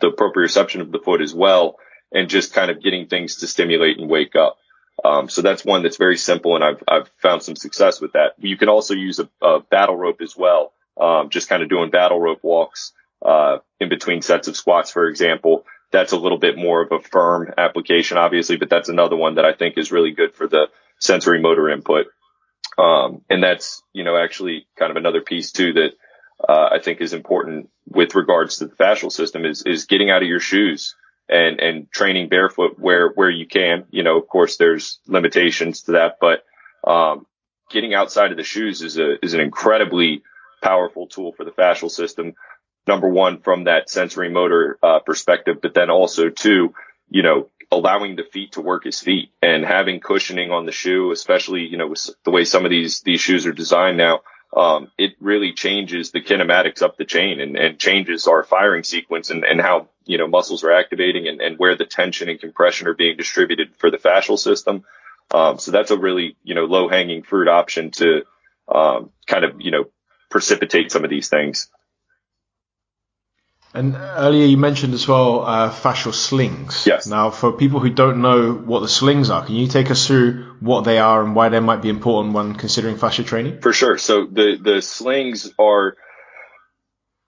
the 0.01 0.11
proprioception 0.11 0.81
of 0.81 0.93
the 0.93 0.99
foot 0.99 1.21
as 1.21 1.35
well. 1.35 1.77
And 2.17 2.29
just 2.29 2.53
kind 2.53 2.71
of 2.71 2.81
getting 2.81 3.09
things 3.09 3.39
to 3.39 3.49
stimulate 3.49 3.99
and 3.99 4.09
wake 4.09 4.37
up. 4.37 4.59
Um, 5.05 5.29
so 5.29 5.43
that's 5.43 5.65
one 5.65 5.83
that's 5.83 5.97
very 5.97 6.17
simple, 6.17 6.55
and 6.55 6.63
I've 6.63 6.81
I've 6.87 7.11
found 7.21 7.43
some 7.43 7.57
success 7.57 8.01
with 8.01 8.13
that. 8.13 8.35
You 8.39 8.57
can 8.57 8.69
also 8.69 8.95
use 8.95 9.19
a, 9.19 9.29
a 9.43 9.59
battle 9.59 9.97
rope 9.97 10.21
as 10.21 10.37
well, 10.37 10.73
um, 11.01 11.29
just 11.31 11.49
kind 11.49 11.65
of 11.65 11.69
doing 11.69 11.91
battle 11.91 12.21
rope 12.21 12.39
walks 12.45 12.93
uh, 13.21 13.59
in 13.81 13.89
between 13.89 14.23
sets 14.23 14.47
of 14.47 14.57
squats, 14.57 14.93
for 14.93 15.09
example. 15.09 15.67
That's 15.91 16.13
a 16.13 16.17
little 16.17 16.39
bit 16.39 16.57
more 16.57 16.83
of 16.83 16.93
a 16.93 17.01
firm 17.01 17.53
application, 17.59 18.17
obviously, 18.17 18.57
but 18.57 18.71
that's 18.71 18.89
another 18.89 19.17
one 19.17 19.35
that 19.35 19.45
I 19.45 19.53
think 19.53 19.77
is 19.77 19.91
really 19.91 20.13
good 20.13 20.35
for 20.35 20.47
the 20.47 20.69
sensory 21.01 21.41
motor 21.41 21.69
input. 21.69 22.07
Um, 22.77 23.23
and 23.31 23.43
that's 23.43 23.83
you 23.93 24.05
know 24.05 24.17
actually 24.17 24.67
kind 24.79 24.91
of 24.91 24.97
another 24.97 25.21
piece 25.21 25.53
too 25.53 25.73
that 25.75 25.91
uh, 26.49 26.69
I 26.73 26.79
think 26.81 27.01
is 27.01 27.13
important 27.13 27.71
with 27.87 28.15
regards 28.15 28.59
to 28.59 28.67
the 28.67 28.75
fascial 28.75 29.13
system 29.13 29.45
is 29.45 29.63
is 29.63 29.87
getting 29.87 30.11
out 30.11 30.23
of 30.23 30.29
your 30.29 30.41
shoes 30.41 30.95
and, 31.29 31.61
and 31.61 31.91
training 31.91 32.29
barefoot 32.29 32.79
where, 32.79 33.09
where 33.09 33.31
you 33.31 33.47
can. 33.47 33.85
You 33.91 34.03
know, 34.03 34.19
of 34.19 34.29
course 34.29 34.57
there's 34.57 35.01
limitations 35.07 35.83
to 35.83 35.93
that, 35.93 36.19
but, 36.21 36.45
um, 36.87 37.27
getting 37.71 37.95
outside 37.95 38.31
of 38.31 38.37
the 38.37 38.45
shoes 38.45 38.83
is 38.83 38.99
a, 38.99 39.25
is 39.25 39.35
an 39.35 39.41
incredibly 39.41 40.23
powerful 40.63 41.07
tool 41.07 41.33
for 41.33 41.45
the 41.45 41.51
fascial 41.51 41.91
system. 41.91 42.35
Number 42.87 43.09
one, 43.09 43.41
from 43.41 43.65
that 43.65 43.89
sensory 43.89 44.29
motor, 44.29 44.79
uh, 44.83 44.99
perspective, 44.99 45.59
but 45.63 45.73
then 45.73 45.89
also 45.89 46.29
two, 46.29 46.75
you 47.09 47.23
know, 47.23 47.49
allowing 47.71 48.17
the 48.17 48.25
feet 48.25 48.53
to 48.53 48.61
work 48.61 48.87
as 48.87 49.01
feet 49.01 49.31
and 49.43 49.65
having 49.65 50.01
cushioning 50.01 50.51
on 50.51 50.67
the 50.67 50.73
shoe, 50.73 51.11
especially, 51.11 51.63
you 51.63 51.77
know, 51.77 51.89
with 51.89 52.11
the 52.25 52.31
way 52.31 52.45
some 52.45 52.65
of 52.65 52.71
these, 52.71 53.01
these 53.01 53.21
shoes 53.21 53.47
are 53.47 53.53
designed 53.53 53.97
now, 53.97 54.21
um, 54.57 54.91
it 54.97 55.13
really 55.21 55.53
changes 55.53 56.13
the 56.13 56.21
kinematics 56.21 56.83
up 56.83 56.97
the 56.97 57.05
chain 57.05 57.41
and, 57.41 57.57
and 57.57 57.79
changes 57.79 58.29
our 58.29 58.45
firing 58.45 58.85
sequence 58.85 59.31
and, 59.31 59.45
and 59.45 59.61
how, 59.61 59.89
you 60.05 60.17
know, 60.17 60.29
muscles 60.29 60.63
are 60.63 60.73
activating 60.73 61.27
and, 61.27 61.41
and 61.41 61.59
where 61.59 61.77
the 61.77 61.87
tension 61.87 62.29
and 62.29 62.41
compression 62.41 62.87
are 62.87 62.95
being 62.95 63.17
distributed 63.17 63.75
for 63.77 63.91
the 63.91 63.99
fascial 63.99 64.39
system. 64.39 64.85
Um, 65.33 65.59
so 65.59 65.73
that's 65.73 65.91
a 65.91 65.99
really, 65.99 66.37
you 66.45 66.55
know, 66.55 66.67
low 66.67 66.89
hanging 66.89 67.23
fruit 67.23 67.49
option 67.49 67.91
to, 67.93 68.23
um, 68.69 69.11
kind 69.27 69.45
of, 69.45 69.61
you 69.61 69.73
know, 69.73 69.87
precipitate 70.31 70.93
some 70.93 71.05
of 71.05 71.11
these 71.11 71.29
things. 71.29 71.69
And 73.75 73.97
earlier 73.97 74.47
you 74.47 74.57
mentioned 74.57 74.95
as 74.95 75.09
well 75.09 75.45
uh, 75.45 75.73
fascial 75.73 76.15
slings. 76.15 76.85
Yes. 76.87 77.09
Now, 77.09 77.31
for 77.31 77.51
people 77.51 77.81
who 77.81 77.91
don't 77.91 78.23
know 78.23 78.53
what 78.53 78.81
the 78.81 78.89
slings 78.89 79.31
are, 79.31 79.45
can 79.45 79.57
you 79.57 79.67
take 79.67 79.91
us 79.91 80.07
through 80.07 80.45
what 80.61 80.83
they 80.83 80.99
are 80.99 81.25
and 81.25 81.35
why 81.35 81.49
they 81.49 81.59
might 81.59 81.83
be 81.83 81.89
important 81.89 82.35
when 82.35 82.55
considering 82.55 82.97
fascia 82.97 83.25
training? 83.25 83.61
For 83.61 83.73
sure. 83.73 83.99
So 83.99 84.27
the 84.27 84.57
the 84.63 84.81
slings 84.81 85.53
are. 85.59 85.97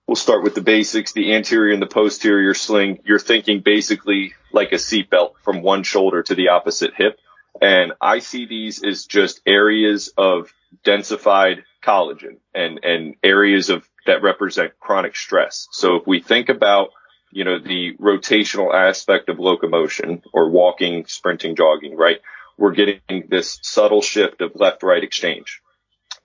We'll 0.07 0.15
start 0.15 0.41
with 0.41 0.55
the 0.55 0.61
basics. 0.61 1.11
The 1.11 1.33
anterior 1.35 1.73
and 1.73 1.81
the 1.81 1.87
posterior 1.87 2.53
sling. 2.53 2.99
You're 3.03 3.19
thinking 3.19 3.59
basically 3.59 4.33
like 4.53 4.71
a 4.71 4.75
seatbelt 4.75 5.33
from 5.43 5.61
one 5.61 5.83
shoulder 5.83 6.23
to 6.23 6.33
the 6.33 6.47
opposite 6.47 6.93
hip. 6.95 7.19
And 7.61 7.91
I 7.99 8.19
see 8.19 8.45
these 8.45 8.81
as 8.83 9.05
just 9.05 9.41
areas 9.45 10.13
of 10.17 10.53
densified 10.83 11.63
collagen 11.83 12.37
and, 12.53 12.79
and 12.83 13.15
areas 13.23 13.69
of 13.69 13.87
that 14.05 14.23
represent 14.23 14.79
chronic 14.79 15.15
stress. 15.15 15.67
So 15.71 15.95
if 15.95 16.07
we 16.07 16.21
think 16.21 16.49
about, 16.49 16.89
you 17.31 17.43
know, 17.43 17.59
the 17.59 17.95
rotational 17.99 18.73
aspect 18.73 19.29
of 19.29 19.39
locomotion 19.39 20.23
or 20.33 20.49
walking, 20.49 21.05
sprinting, 21.07 21.55
jogging, 21.55 21.95
right? 21.95 22.19
We're 22.57 22.71
getting 22.71 23.27
this 23.29 23.59
subtle 23.61 24.01
shift 24.01 24.41
of 24.41 24.55
left 24.55 24.81
right 24.81 25.03
exchange 25.03 25.61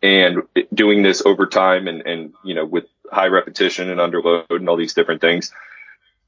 and 0.03 0.43
doing 0.73 1.03
this 1.03 1.23
over 1.25 1.47
time 1.47 1.87
and, 1.87 2.03
and, 2.03 2.35
you 2.45 2.55
know, 2.55 2.65
with 2.65 2.85
high 3.11 3.27
repetition 3.27 3.91
and 3.91 4.01
underload 4.01 4.47
and 4.49 4.69
all 4.69 4.77
these 4.77 4.95
different 4.95 5.21
things. 5.21 5.53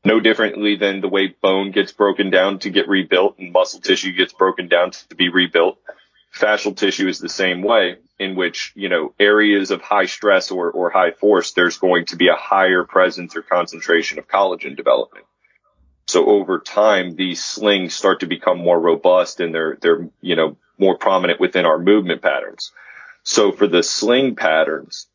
No 0.04 0.20
differently 0.20 0.76
than 0.76 1.00
the 1.00 1.08
way 1.08 1.34
bone 1.40 1.70
gets 1.70 1.92
broken 1.92 2.28
down 2.28 2.58
to 2.60 2.70
get 2.70 2.88
rebuilt 2.88 3.38
and 3.38 3.52
muscle 3.52 3.80
tissue 3.80 4.12
gets 4.12 4.34
broken 4.34 4.68
down 4.68 4.90
to 4.90 5.14
be 5.14 5.30
rebuilt 5.30 5.78
fascial 6.34 6.76
tissue 6.76 7.08
is 7.08 7.18
the 7.18 7.28
same 7.28 7.62
way 7.62 7.96
in 8.18 8.36
which, 8.36 8.72
you 8.74 8.88
know, 8.88 9.12
areas 9.18 9.70
of 9.70 9.80
high 9.80 10.06
stress 10.06 10.50
or, 10.50 10.70
or 10.70 10.90
high 10.90 11.10
force, 11.10 11.52
there's 11.52 11.78
going 11.78 12.06
to 12.06 12.16
be 12.16 12.28
a 12.28 12.34
higher 12.34 12.84
presence 12.84 13.36
or 13.36 13.42
concentration 13.42 14.18
of 14.18 14.28
collagen 14.28 14.76
development. 14.76 15.26
So 16.06 16.26
over 16.26 16.58
time, 16.58 17.16
these 17.16 17.44
slings 17.44 17.94
start 17.94 18.20
to 18.20 18.26
become 18.26 18.58
more 18.58 18.78
robust 18.78 19.40
and 19.40 19.54
they're, 19.54 19.78
they're, 19.80 20.08
you 20.20 20.36
know, 20.36 20.56
more 20.78 20.98
prominent 20.98 21.40
within 21.40 21.64
our 21.64 21.78
movement 21.78 22.20
patterns. 22.20 22.72
So 23.22 23.52
for 23.52 23.66
the 23.66 23.82
sling 23.82 24.36
patterns, 24.36 25.06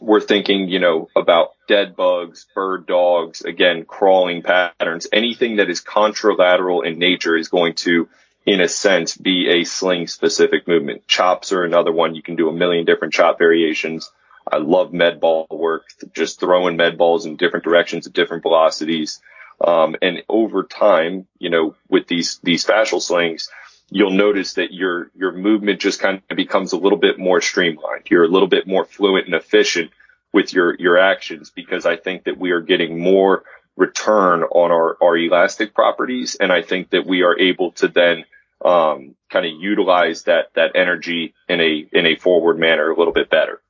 we're 0.00 0.20
thinking, 0.20 0.68
you 0.68 0.80
know, 0.80 1.08
about 1.14 1.50
dead 1.68 1.94
bugs, 1.94 2.46
bird 2.54 2.86
dogs, 2.86 3.42
again, 3.42 3.84
crawling 3.84 4.42
patterns, 4.42 5.06
anything 5.12 5.56
that 5.56 5.70
is 5.70 5.82
contralateral 5.82 6.84
in 6.84 6.98
nature 6.98 7.36
is 7.36 7.48
going 7.48 7.74
to 7.74 8.08
in 8.46 8.60
a 8.60 8.68
sense, 8.68 9.16
be 9.16 9.48
a 9.48 9.64
sling 9.64 10.06
specific 10.06 10.68
movement. 10.68 11.06
Chops 11.08 11.52
are 11.52 11.62
another 11.62 11.92
one. 11.92 12.14
You 12.14 12.22
can 12.22 12.36
do 12.36 12.48
a 12.48 12.52
million 12.52 12.84
different 12.84 13.14
chop 13.14 13.38
variations. 13.38 14.10
I 14.50 14.58
love 14.58 14.92
med 14.92 15.20
ball 15.20 15.46
work, 15.50 15.84
just 16.12 16.40
throwing 16.40 16.76
med 16.76 16.98
balls 16.98 17.24
in 17.24 17.36
different 17.36 17.64
directions 17.64 18.06
at 18.06 18.12
different 18.12 18.42
velocities. 18.42 19.20
Um, 19.60 19.96
and 20.02 20.22
over 20.28 20.62
time, 20.64 21.26
you 21.38 21.48
know, 21.48 21.74
with 21.88 22.06
these, 22.06 22.38
these 22.42 22.66
fascial 22.66 23.00
slings, 23.00 23.48
you'll 23.90 24.10
notice 24.10 24.54
that 24.54 24.72
your, 24.72 25.10
your 25.14 25.32
movement 25.32 25.80
just 25.80 26.00
kind 26.00 26.20
of 26.30 26.36
becomes 26.36 26.72
a 26.72 26.76
little 26.76 26.98
bit 26.98 27.18
more 27.18 27.40
streamlined. 27.40 28.10
You're 28.10 28.24
a 28.24 28.28
little 28.28 28.48
bit 28.48 28.66
more 28.66 28.84
fluent 28.84 29.26
and 29.26 29.34
efficient 29.34 29.90
with 30.32 30.52
your, 30.52 30.74
your 30.74 30.98
actions 30.98 31.50
because 31.50 31.86
I 31.86 31.96
think 31.96 32.24
that 32.24 32.36
we 32.36 32.50
are 32.50 32.60
getting 32.60 32.98
more 32.98 33.44
return 33.76 34.42
on 34.42 34.70
our, 34.70 34.96
our 35.02 35.16
elastic 35.16 35.74
properties. 35.74 36.34
And 36.34 36.52
I 36.52 36.62
think 36.62 36.90
that 36.90 37.06
we 37.06 37.22
are 37.22 37.38
able 37.38 37.72
to 37.72 37.88
then, 37.88 38.24
um, 38.64 39.14
kind 39.30 39.46
of 39.46 39.52
utilize 39.58 40.24
that, 40.24 40.46
that 40.54 40.72
energy 40.74 41.34
in 41.48 41.60
a, 41.60 41.86
in 41.92 42.06
a 42.06 42.16
forward 42.16 42.58
manner 42.58 42.90
a 42.90 42.96
little 42.96 43.12
bit 43.12 43.30
better. 43.30 43.60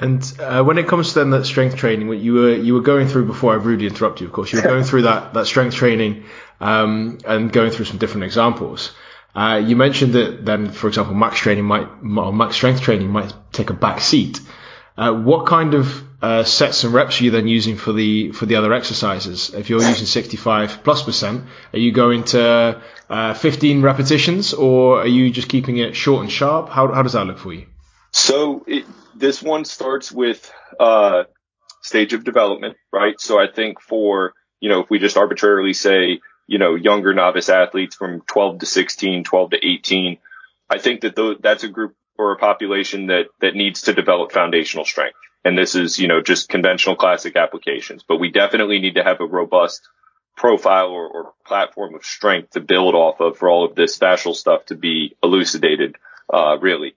And 0.00 0.22
uh, 0.40 0.64
when 0.64 0.78
it 0.78 0.88
comes 0.88 1.12
to 1.12 1.18
then 1.18 1.30
that 1.30 1.44
strength 1.44 1.76
training, 1.76 2.08
what 2.08 2.18
you 2.18 2.32
were 2.32 2.54
you 2.54 2.72
were 2.72 2.80
going 2.80 3.06
through 3.06 3.26
before 3.26 3.52
I 3.52 3.56
rudely 3.56 3.86
interrupt 3.86 4.22
you, 4.22 4.26
of 4.26 4.32
course, 4.32 4.50
you 4.50 4.58
were 4.58 4.66
going 4.66 4.82
through 4.82 5.02
that 5.02 5.34
that 5.34 5.46
strength 5.46 5.74
training 5.74 6.24
um, 6.58 7.18
and 7.26 7.52
going 7.52 7.70
through 7.70 7.84
some 7.84 7.98
different 7.98 8.24
examples. 8.24 8.92
Uh, 9.34 9.62
you 9.62 9.76
mentioned 9.76 10.14
that 10.14 10.44
then, 10.44 10.70
for 10.70 10.88
example, 10.88 11.14
max 11.14 11.38
training 11.38 11.64
might 11.64 11.86
or 12.16 12.32
max 12.32 12.56
strength 12.56 12.80
training 12.80 13.10
might 13.10 13.32
take 13.52 13.68
a 13.68 13.74
back 13.74 14.00
seat. 14.00 14.40
Uh, 15.00 15.14
what 15.14 15.46
kind 15.46 15.72
of 15.72 16.04
uh, 16.20 16.44
sets 16.44 16.84
and 16.84 16.92
reps 16.92 17.20
are 17.20 17.24
you 17.24 17.30
then 17.30 17.48
using 17.48 17.76
for 17.76 17.94
the 17.94 18.32
for 18.32 18.44
the 18.44 18.56
other 18.56 18.74
exercises? 18.74 19.54
If 19.54 19.70
you're 19.70 19.82
using 19.82 20.04
65 20.04 20.84
plus 20.84 21.02
percent, 21.02 21.44
are 21.72 21.78
you 21.78 21.90
going 21.90 22.24
to 22.24 22.82
uh, 23.08 23.32
15 23.32 23.80
repetitions, 23.80 24.52
or 24.52 25.00
are 25.00 25.06
you 25.06 25.30
just 25.30 25.48
keeping 25.48 25.78
it 25.78 25.96
short 25.96 26.20
and 26.20 26.30
sharp? 26.30 26.68
How 26.68 26.92
how 26.92 27.02
does 27.02 27.14
that 27.14 27.24
look 27.24 27.38
for 27.38 27.54
you? 27.54 27.64
So 28.12 28.62
it, 28.66 28.84
this 29.14 29.42
one 29.42 29.64
starts 29.64 30.12
with 30.12 30.52
uh, 30.78 31.24
stage 31.80 32.12
of 32.12 32.22
development, 32.22 32.76
right? 32.92 33.18
So 33.18 33.40
I 33.40 33.46
think 33.50 33.80
for, 33.80 34.34
you 34.60 34.68
know, 34.68 34.80
if 34.80 34.90
we 34.90 34.98
just 34.98 35.16
arbitrarily 35.16 35.72
say, 35.72 36.20
you 36.46 36.58
know, 36.58 36.74
younger 36.74 37.14
novice 37.14 37.48
athletes 37.48 37.96
from 37.96 38.20
12 38.26 38.58
to 38.58 38.66
16, 38.66 39.24
12 39.24 39.50
to 39.50 39.66
18, 39.66 40.18
I 40.68 40.78
think 40.78 41.00
that 41.00 41.16
th- 41.16 41.38
that's 41.40 41.64
a 41.64 41.68
group 41.68 41.94
or 42.20 42.32
a 42.32 42.38
population 42.38 43.06
that, 43.06 43.26
that 43.40 43.54
needs 43.54 43.82
to 43.82 43.94
develop 43.94 44.30
foundational 44.30 44.84
strength. 44.84 45.16
And 45.44 45.56
this 45.56 45.74
is, 45.74 45.98
you 45.98 46.06
know, 46.06 46.20
just 46.20 46.50
conventional 46.50 46.96
classic 46.96 47.34
applications, 47.34 48.04
but 48.06 48.20
we 48.20 48.30
definitely 48.30 48.78
need 48.78 48.96
to 48.96 49.02
have 49.02 49.20
a 49.20 49.26
robust 49.26 49.80
profile 50.36 50.88
or, 50.88 51.08
or 51.08 51.32
platform 51.46 51.94
of 51.94 52.04
strength 52.04 52.50
to 52.50 52.60
build 52.60 52.94
off 52.94 53.20
of 53.20 53.38
for 53.38 53.48
all 53.48 53.64
of 53.64 53.74
this 53.74 53.98
fascial 53.98 54.34
stuff 54.34 54.66
to 54.66 54.74
be 54.74 55.16
elucidated, 55.22 55.96
uh, 56.32 56.58
really. 56.60 56.94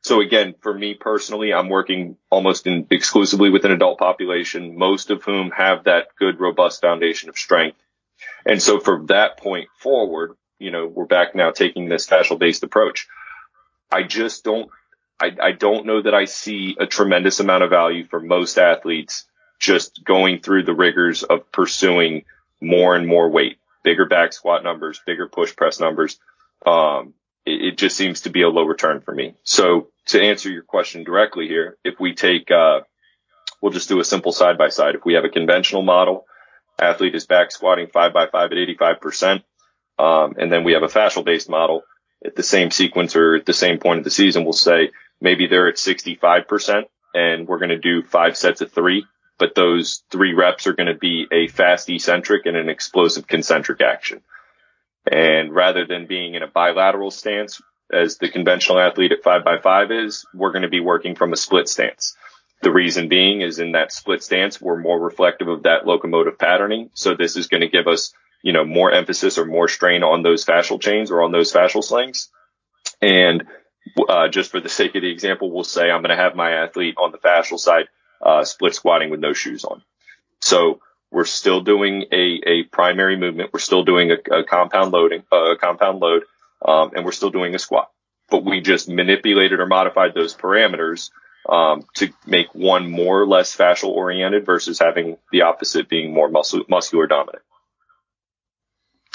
So 0.00 0.20
again, 0.20 0.54
for 0.60 0.72
me 0.72 0.94
personally, 0.94 1.52
I'm 1.52 1.68
working 1.68 2.16
almost 2.30 2.66
in, 2.66 2.86
exclusively 2.90 3.50
with 3.50 3.64
an 3.64 3.72
adult 3.72 3.98
population, 3.98 4.78
most 4.78 5.10
of 5.10 5.22
whom 5.22 5.50
have 5.50 5.84
that 5.84 6.08
good, 6.18 6.40
robust 6.40 6.80
foundation 6.80 7.28
of 7.28 7.36
strength. 7.36 7.78
And 8.46 8.62
so 8.62 8.80
from 8.80 9.06
that 9.06 9.38
point 9.38 9.68
forward, 9.78 10.36
you 10.58 10.70
know, 10.70 10.86
we're 10.86 11.06
back 11.06 11.34
now 11.34 11.50
taking 11.50 11.88
this 11.88 12.06
fascial 12.06 12.38
based 12.38 12.62
approach. 12.62 13.08
I 13.94 14.02
just 14.02 14.42
don't, 14.42 14.68
I, 15.20 15.30
I 15.40 15.52
don't 15.52 15.86
know 15.86 16.02
that 16.02 16.14
I 16.14 16.24
see 16.24 16.76
a 16.80 16.86
tremendous 16.86 17.38
amount 17.38 17.62
of 17.62 17.70
value 17.70 18.04
for 18.04 18.18
most 18.18 18.58
athletes 18.58 19.24
just 19.60 20.04
going 20.04 20.40
through 20.40 20.64
the 20.64 20.74
rigors 20.74 21.22
of 21.22 21.52
pursuing 21.52 22.24
more 22.60 22.96
and 22.96 23.06
more 23.06 23.30
weight, 23.30 23.58
bigger 23.84 24.04
back 24.06 24.32
squat 24.32 24.64
numbers, 24.64 25.00
bigger 25.06 25.28
push 25.28 25.54
press 25.54 25.78
numbers. 25.78 26.18
Um, 26.66 27.14
it, 27.46 27.62
it 27.62 27.78
just 27.78 27.96
seems 27.96 28.22
to 28.22 28.30
be 28.30 28.42
a 28.42 28.48
low 28.48 28.64
return 28.64 29.00
for 29.00 29.14
me. 29.14 29.36
So 29.44 29.90
to 30.06 30.20
answer 30.20 30.50
your 30.50 30.64
question 30.64 31.04
directly 31.04 31.46
here, 31.46 31.76
if 31.84 32.00
we 32.00 32.14
take, 32.14 32.50
uh, 32.50 32.80
we'll 33.62 33.72
just 33.72 33.88
do 33.88 34.00
a 34.00 34.04
simple 34.04 34.32
side 34.32 34.58
by 34.58 34.70
side. 34.70 34.96
If 34.96 35.04
we 35.04 35.14
have 35.14 35.24
a 35.24 35.28
conventional 35.28 35.82
model, 35.82 36.26
athlete 36.80 37.14
is 37.14 37.26
back 37.26 37.52
squatting 37.52 37.86
five 37.86 38.12
by 38.12 38.26
five 38.26 38.50
at 38.50 38.58
85%. 38.58 39.44
Um, 39.96 40.34
and 40.36 40.50
then 40.50 40.64
we 40.64 40.72
have 40.72 40.82
a 40.82 40.88
fascial 40.88 41.24
based 41.24 41.48
model 41.48 41.84
at 42.24 42.36
the 42.36 42.42
same 42.42 42.70
sequence 42.70 43.16
or 43.16 43.34
at 43.34 43.46
the 43.46 43.52
same 43.52 43.78
point 43.78 43.98
of 43.98 44.04
the 44.04 44.10
season. 44.10 44.44
We'll 44.44 44.52
say 44.52 44.90
maybe 45.20 45.46
they're 45.46 45.68
at 45.68 45.76
65% 45.76 46.84
and 47.14 47.46
we're 47.46 47.58
going 47.58 47.68
to 47.70 47.78
do 47.78 48.02
five 48.02 48.36
sets 48.36 48.60
of 48.60 48.72
three, 48.72 49.06
but 49.38 49.54
those 49.54 50.02
three 50.10 50.34
reps 50.34 50.66
are 50.66 50.72
going 50.72 50.92
to 50.92 50.98
be 50.98 51.26
a 51.30 51.48
fast 51.48 51.88
eccentric 51.88 52.46
and 52.46 52.56
an 52.56 52.68
explosive 52.68 53.26
concentric 53.26 53.80
action. 53.80 54.22
And 55.10 55.54
rather 55.54 55.86
than 55.86 56.06
being 56.06 56.34
in 56.34 56.42
a 56.42 56.48
bilateral 56.48 57.10
stance, 57.10 57.60
as 57.92 58.16
the 58.18 58.30
conventional 58.30 58.80
athlete 58.80 59.12
at 59.12 59.22
five 59.22 59.44
by 59.44 59.58
five 59.58 59.90
is, 59.90 60.26
we're 60.34 60.52
going 60.52 60.62
to 60.62 60.68
be 60.68 60.80
working 60.80 61.14
from 61.14 61.32
a 61.32 61.36
split 61.36 61.68
stance. 61.68 62.16
The 62.62 62.72
reason 62.72 63.08
being 63.08 63.42
is 63.42 63.58
in 63.58 63.72
that 63.72 63.92
split 63.92 64.22
stance, 64.22 64.60
we're 64.60 64.78
more 64.78 64.98
reflective 64.98 65.48
of 65.48 65.64
that 65.64 65.86
locomotive 65.86 66.38
patterning. 66.38 66.90
So 66.94 67.14
this 67.14 67.36
is 67.36 67.46
going 67.46 67.60
to 67.60 67.68
give 67.68 67.86
us, 67.86 68.14
you 68.44 68.52
know, 68.52 68.64
more 68.64 68.92
emphasis 68.92 69.38
or 69.38 69.46
more 69.46 69.68
strain 69.68 70.02
on 70.02 70.22
those 70.22 70.44
fascial 70.44 70.78
chains 70.78 71.10
or 71.10 71.22
on 71.22 71.32
those 71.32 71.50
fascial 71.50 71.82
slings. 71.82 72.28
And 73.00 73.44
uh, 74.06 74.28
just 74.28 74.50
for 74.50 74.60
the 74.60 74.68
sake 74.68 74.94
of 74.94 75.00
the 75.00 75.10
example, 75.10 75.50
we'll 75.50 75.64
say 75.64 75.90
I'm 75.90 76.02
going 76.02 76.14
to 76.14 76.22
have 76.22 76.36
my 76.36 76.52
athlete 76.52 76.96
on 76.98 77.10
the 77.10 77.16
fascial 77.16 77.58
side, 77.58 77.86
uh, 78.20 78.44
split 78.44 78.74
squatting 78.74 79.08
with 79.08 79.20
no 79.20 79.32
shoes 79.32 79.64
on. 79.64 79.82
So 80.42 80.80
we're 81.10 81.24
still 81.24 81.62
doing 81.62 82.04
a, 82.12 82.40
a 82.46 82.62
primary 82.64 83.16
movement. 83.16 83.48
We're 83.54 83.60
still 83.60 83.82
doing 83.82 84.10
a, 84.10 84.40
a 84.40 84.44
compound 84.44 84.92
loading, 84.92 85.22
uh, 85.32 85.52
a 85.52 85.56
compound 85.56 86.00
load 86.00 86.24
um, 86.62 86.90
and 86.94 87.04
we're 87.06 87.12
still 87.12 87.30
doing 87.30 87.54
a 87.54 87.58
squat. 87.58 87.90
But 88.28 88.44
we 88.44 88.60
just 88.60 88.90
manipulated 88.90 89.58
or 89.58 89.66
modified 89.66 90.12
those 90.12 90.36
parameters 90.36 91.10
um, 91.48 91.86
to 91.94 92.12
make 92.26 92.54
one 92.54 92.90
more 92.90 93.22
or 93.22 93.26
less 93.26 93.56
fascial 93.56 93.88
oriented 93.88 94.44
versus 94.44 94.78
having 94.78 95.16
the 95.32 95.42
opposite 95.42 95.88
being 95.88 96.12
more 96.12 96.28
muscle, 96.28 96.64
muscular 96.68 97.06
dominant. 97.06 97.42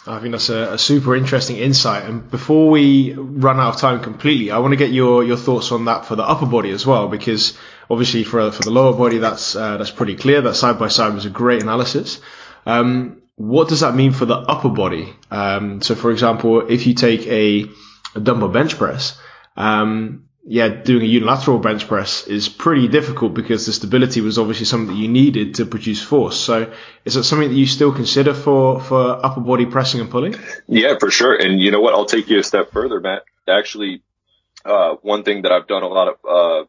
I 0.07 0.19
think 0.19 0.31
that's 0.31 0.49
a, 0.49 0.73
a, 0.73 0.77
super 0.77 1.15
interesting 1.15 1.57
insight. 1.57 2.05
And 2.05 2.31
before 2.31 2.69
we 2.69 3.13
run 3.13 3.59
out 3.59 3.75
of 3.75 3.81
time 3.81 4.01
completely, 4.01 4.49
I 4.49 4.59
want 4.59 4.71
to 4.71 4.77
get 4.77 4.91
your, 4.91 5.23
your 5.23 5.35
thoughts 5.35 5.71
on 5.71 5.85
that 5.85 6.05
for 6.05 6.15
the 6.15 6.23
upper 6.23 6.45
body 6.45 6.71
as 6.71 6.85
well, 6.85 7.09
because 7.09 7.57
obviously 7.89 8.23
for 8.23 8.51
for 8.51 8.63
the 8.63 8.71
lower 8.71 8.93
body, 8.93 9.17
that's 9.17 9.55
uh, 9.55 9.77
that's 9.77 9.91
pretty 9.91 10.15
clear. 10.15 10.41
That 10.41 10.55
side 10.55 10.79
by 10.79 10.87
side 10.87 11.13
was 11.13 11.25
a 11.25 11.29
great 11.29 11.61
analysis. 11.61 12.21
Um, 12.65 13.21
what 13.35 13.69
does 13.69 13.81
that 13.81 13.95
mean 13.95 14.11
for 14.11 14.25
the 14.25 14.35
upper 14.35 14.69
body? 14.69 15.13
Um, 15.31 15.81
so, 15.81 15.95
for 15.95 16.11
example, 16.11 16.69
if 16.69 16.87
you 16.87 16.93
take 16.93 17.25
a, 17.27 17.65
a 18.15 18.19
dumbbell 18.19 18.49
bench 18.49 18.77
press, 18.77 19.19
um, 19.55 20.28
yeah, 20.45 20.69
doing 20.69 21.03
a 21.03 21.05
unilateral 21.05 21.59
bench 21.59 21.87
press 21.87 22.25
is 22.25 22.47
pretty 22.49 22.87
difficult 22.87 23.33
because 23.33 23.65
the 23.65 23.73
stability 23.73 24.21
was 24.21 24.39
obviously 24.39 24.65
something 24.65 24.95
that 24.95 25.01
you 25.01 25.07
needed 25.07 25.55
to 25.55 25.65
produce 25.65 26.01
force. 26.01 26.39
So, 26.39 26.71
is 27.05 27.15
that 27.15 27.23
something 27.25 27.49
that 27.49 27.55
you 27.55 27.65
still 27.65 27.93
consider 27.93 28.33
for 28.33 28.79
for 28.79 29.25
upper 29.25 29.41
body 29.41 29.65
pressing 29.65 29.99
and 29.99 30.09
pulling? 30.09 30.35
Yeah, 30.67 30.97
for 30.99 31.11
sure. 31.11 31.35
And 31.35 31.59
you 31.59 31.71
know 31.71 31.81
what? 31.81 31.93
I'll 31.93 32.05
take 32.05 32.29
you 32.29 32.39
a 32.39 32.43
step 32.43 32.71
further, 32.71 32.99
Matt. 32.99 33.23
Actually, 33.47 34.01
uh, 34.63 34.95
one 35.01 35.23
thing 35.23 35.41
that 35.41 35.51
I've 35.51 35.67
done 35.67 35.83
a 35.83 35.87
lot 35.87 36.07
of 36.07 36.15
uh, 36.27 36.65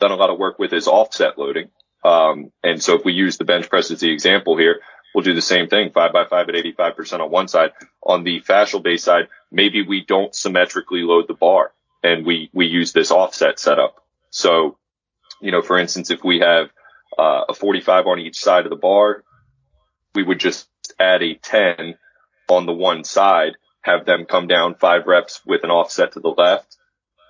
done 0.00 0.10
a 0.10 0.16
lot 0.16 0.30
of 0.30 0.38
work 0.38 0.58
with 0.58 0.72
is 0.72 0.88
offset 0.88 1.38
loading. 1.38 1.68
Um, 2.04 2.52
and 2.62 2.82
so, 2.82 2.94
if 2.94 3.04
we 3.04 3.12
use 3.12 3.36
the 3.36 3.44
bench 3.44 3.68
press 3.68 3.90
as 3.90 4.00
the 4.00 4.10
example 4.10 4.56
here 4.56 4.80
we'll 5.14 5.22
do 5.22 5.32
the 5.32 5.40
same 5.40 5.68
thing, 5.68 5.90
five 5.92 6.12
by 6.12 6.24
five 6.24 6.48
at 6.48 6.56
85% 6.56 7.20
on 7.20 7.30
one 7.30 7.46
side. 7.46 7.70
On 8.02 8.24
the 8.24 8.40
fascial 8.40 8.82
base 8.82 9.04
side, 9.04 9.28
maybe 9.52 9.86
we 9.86 10.04
don't 10.04 10.34
symmetrically 10.34 11.02
load 11.02 11.28
the 11.28 11.34
bar 11.34 11.72
and 12.04 12.24
we, 12.24 12.50
we 12.52 12.66
use 12.66 12.92
this 12.92 13.10
offset 13.10 13.58
setup. 13.58 13.96
So, 14.30 14.76
you 15.40 15.50
know, 15.50 15.62
for 15.62 15.78
instance, 15.78 16.10
if 16.10 16.22
we 16.22 16.40
have 16.40 16.68
uh, 17.18 17.46
a 17.48 17.54
45 17.54 18.06
on 18.06 18.20
each 18.20 18.38
side 18.38 18.66
of 18.66 18.70
the 18.70 18.76
bar, 18.76 19.24
we 20.14 20.22
would 20.22 20.38
just 20.38 20.68
add 21.00 21.22
a 21.22 21.34
10 21.34 21.96
on 22.48 22.66
the 22.66 22.72
one 22.72 23.04
side, 23.04 23.54
have 23.80 24.04
them 24.04 24.26
come 24.26 24.46
down 24.46 24.74
five 24.74 25.06
reps 25.06 25.40
with 25.46 25.64
an 25.64 25.70
offset 25.70 26.12
to 26.12 26.20
the 26.20 26.28
left, 26.28 26.76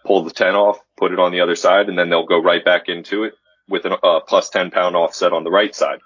pull 0.05 0.25
the 0.25 0.33
10 0.33 0.55
off, 0.57 0.81
put 0.97 1.13
it 1.13 1.21
on 1.21 1.31
the 1.31 1.41
other 1.41 1.57
side, 1.57 1.89
and 1.89 1.97
then 1.97 2.11
they'll 2.11 2.27
go 2.27 2.43
right 2.43 2.65
back 2.65 2.89
into 2.89 3.25
it 3.25 3.35
with 3.69 3.85
a 3.85 3.95
uh, 3.95 4.21
plus 4.21 4.51
10 4.51 4.73
pound 4.73 4.97
offset 4.97 5.33
on 5.33 5.45
the 5.45 5.51
right 5.51 5.75
side. 5.75 6.01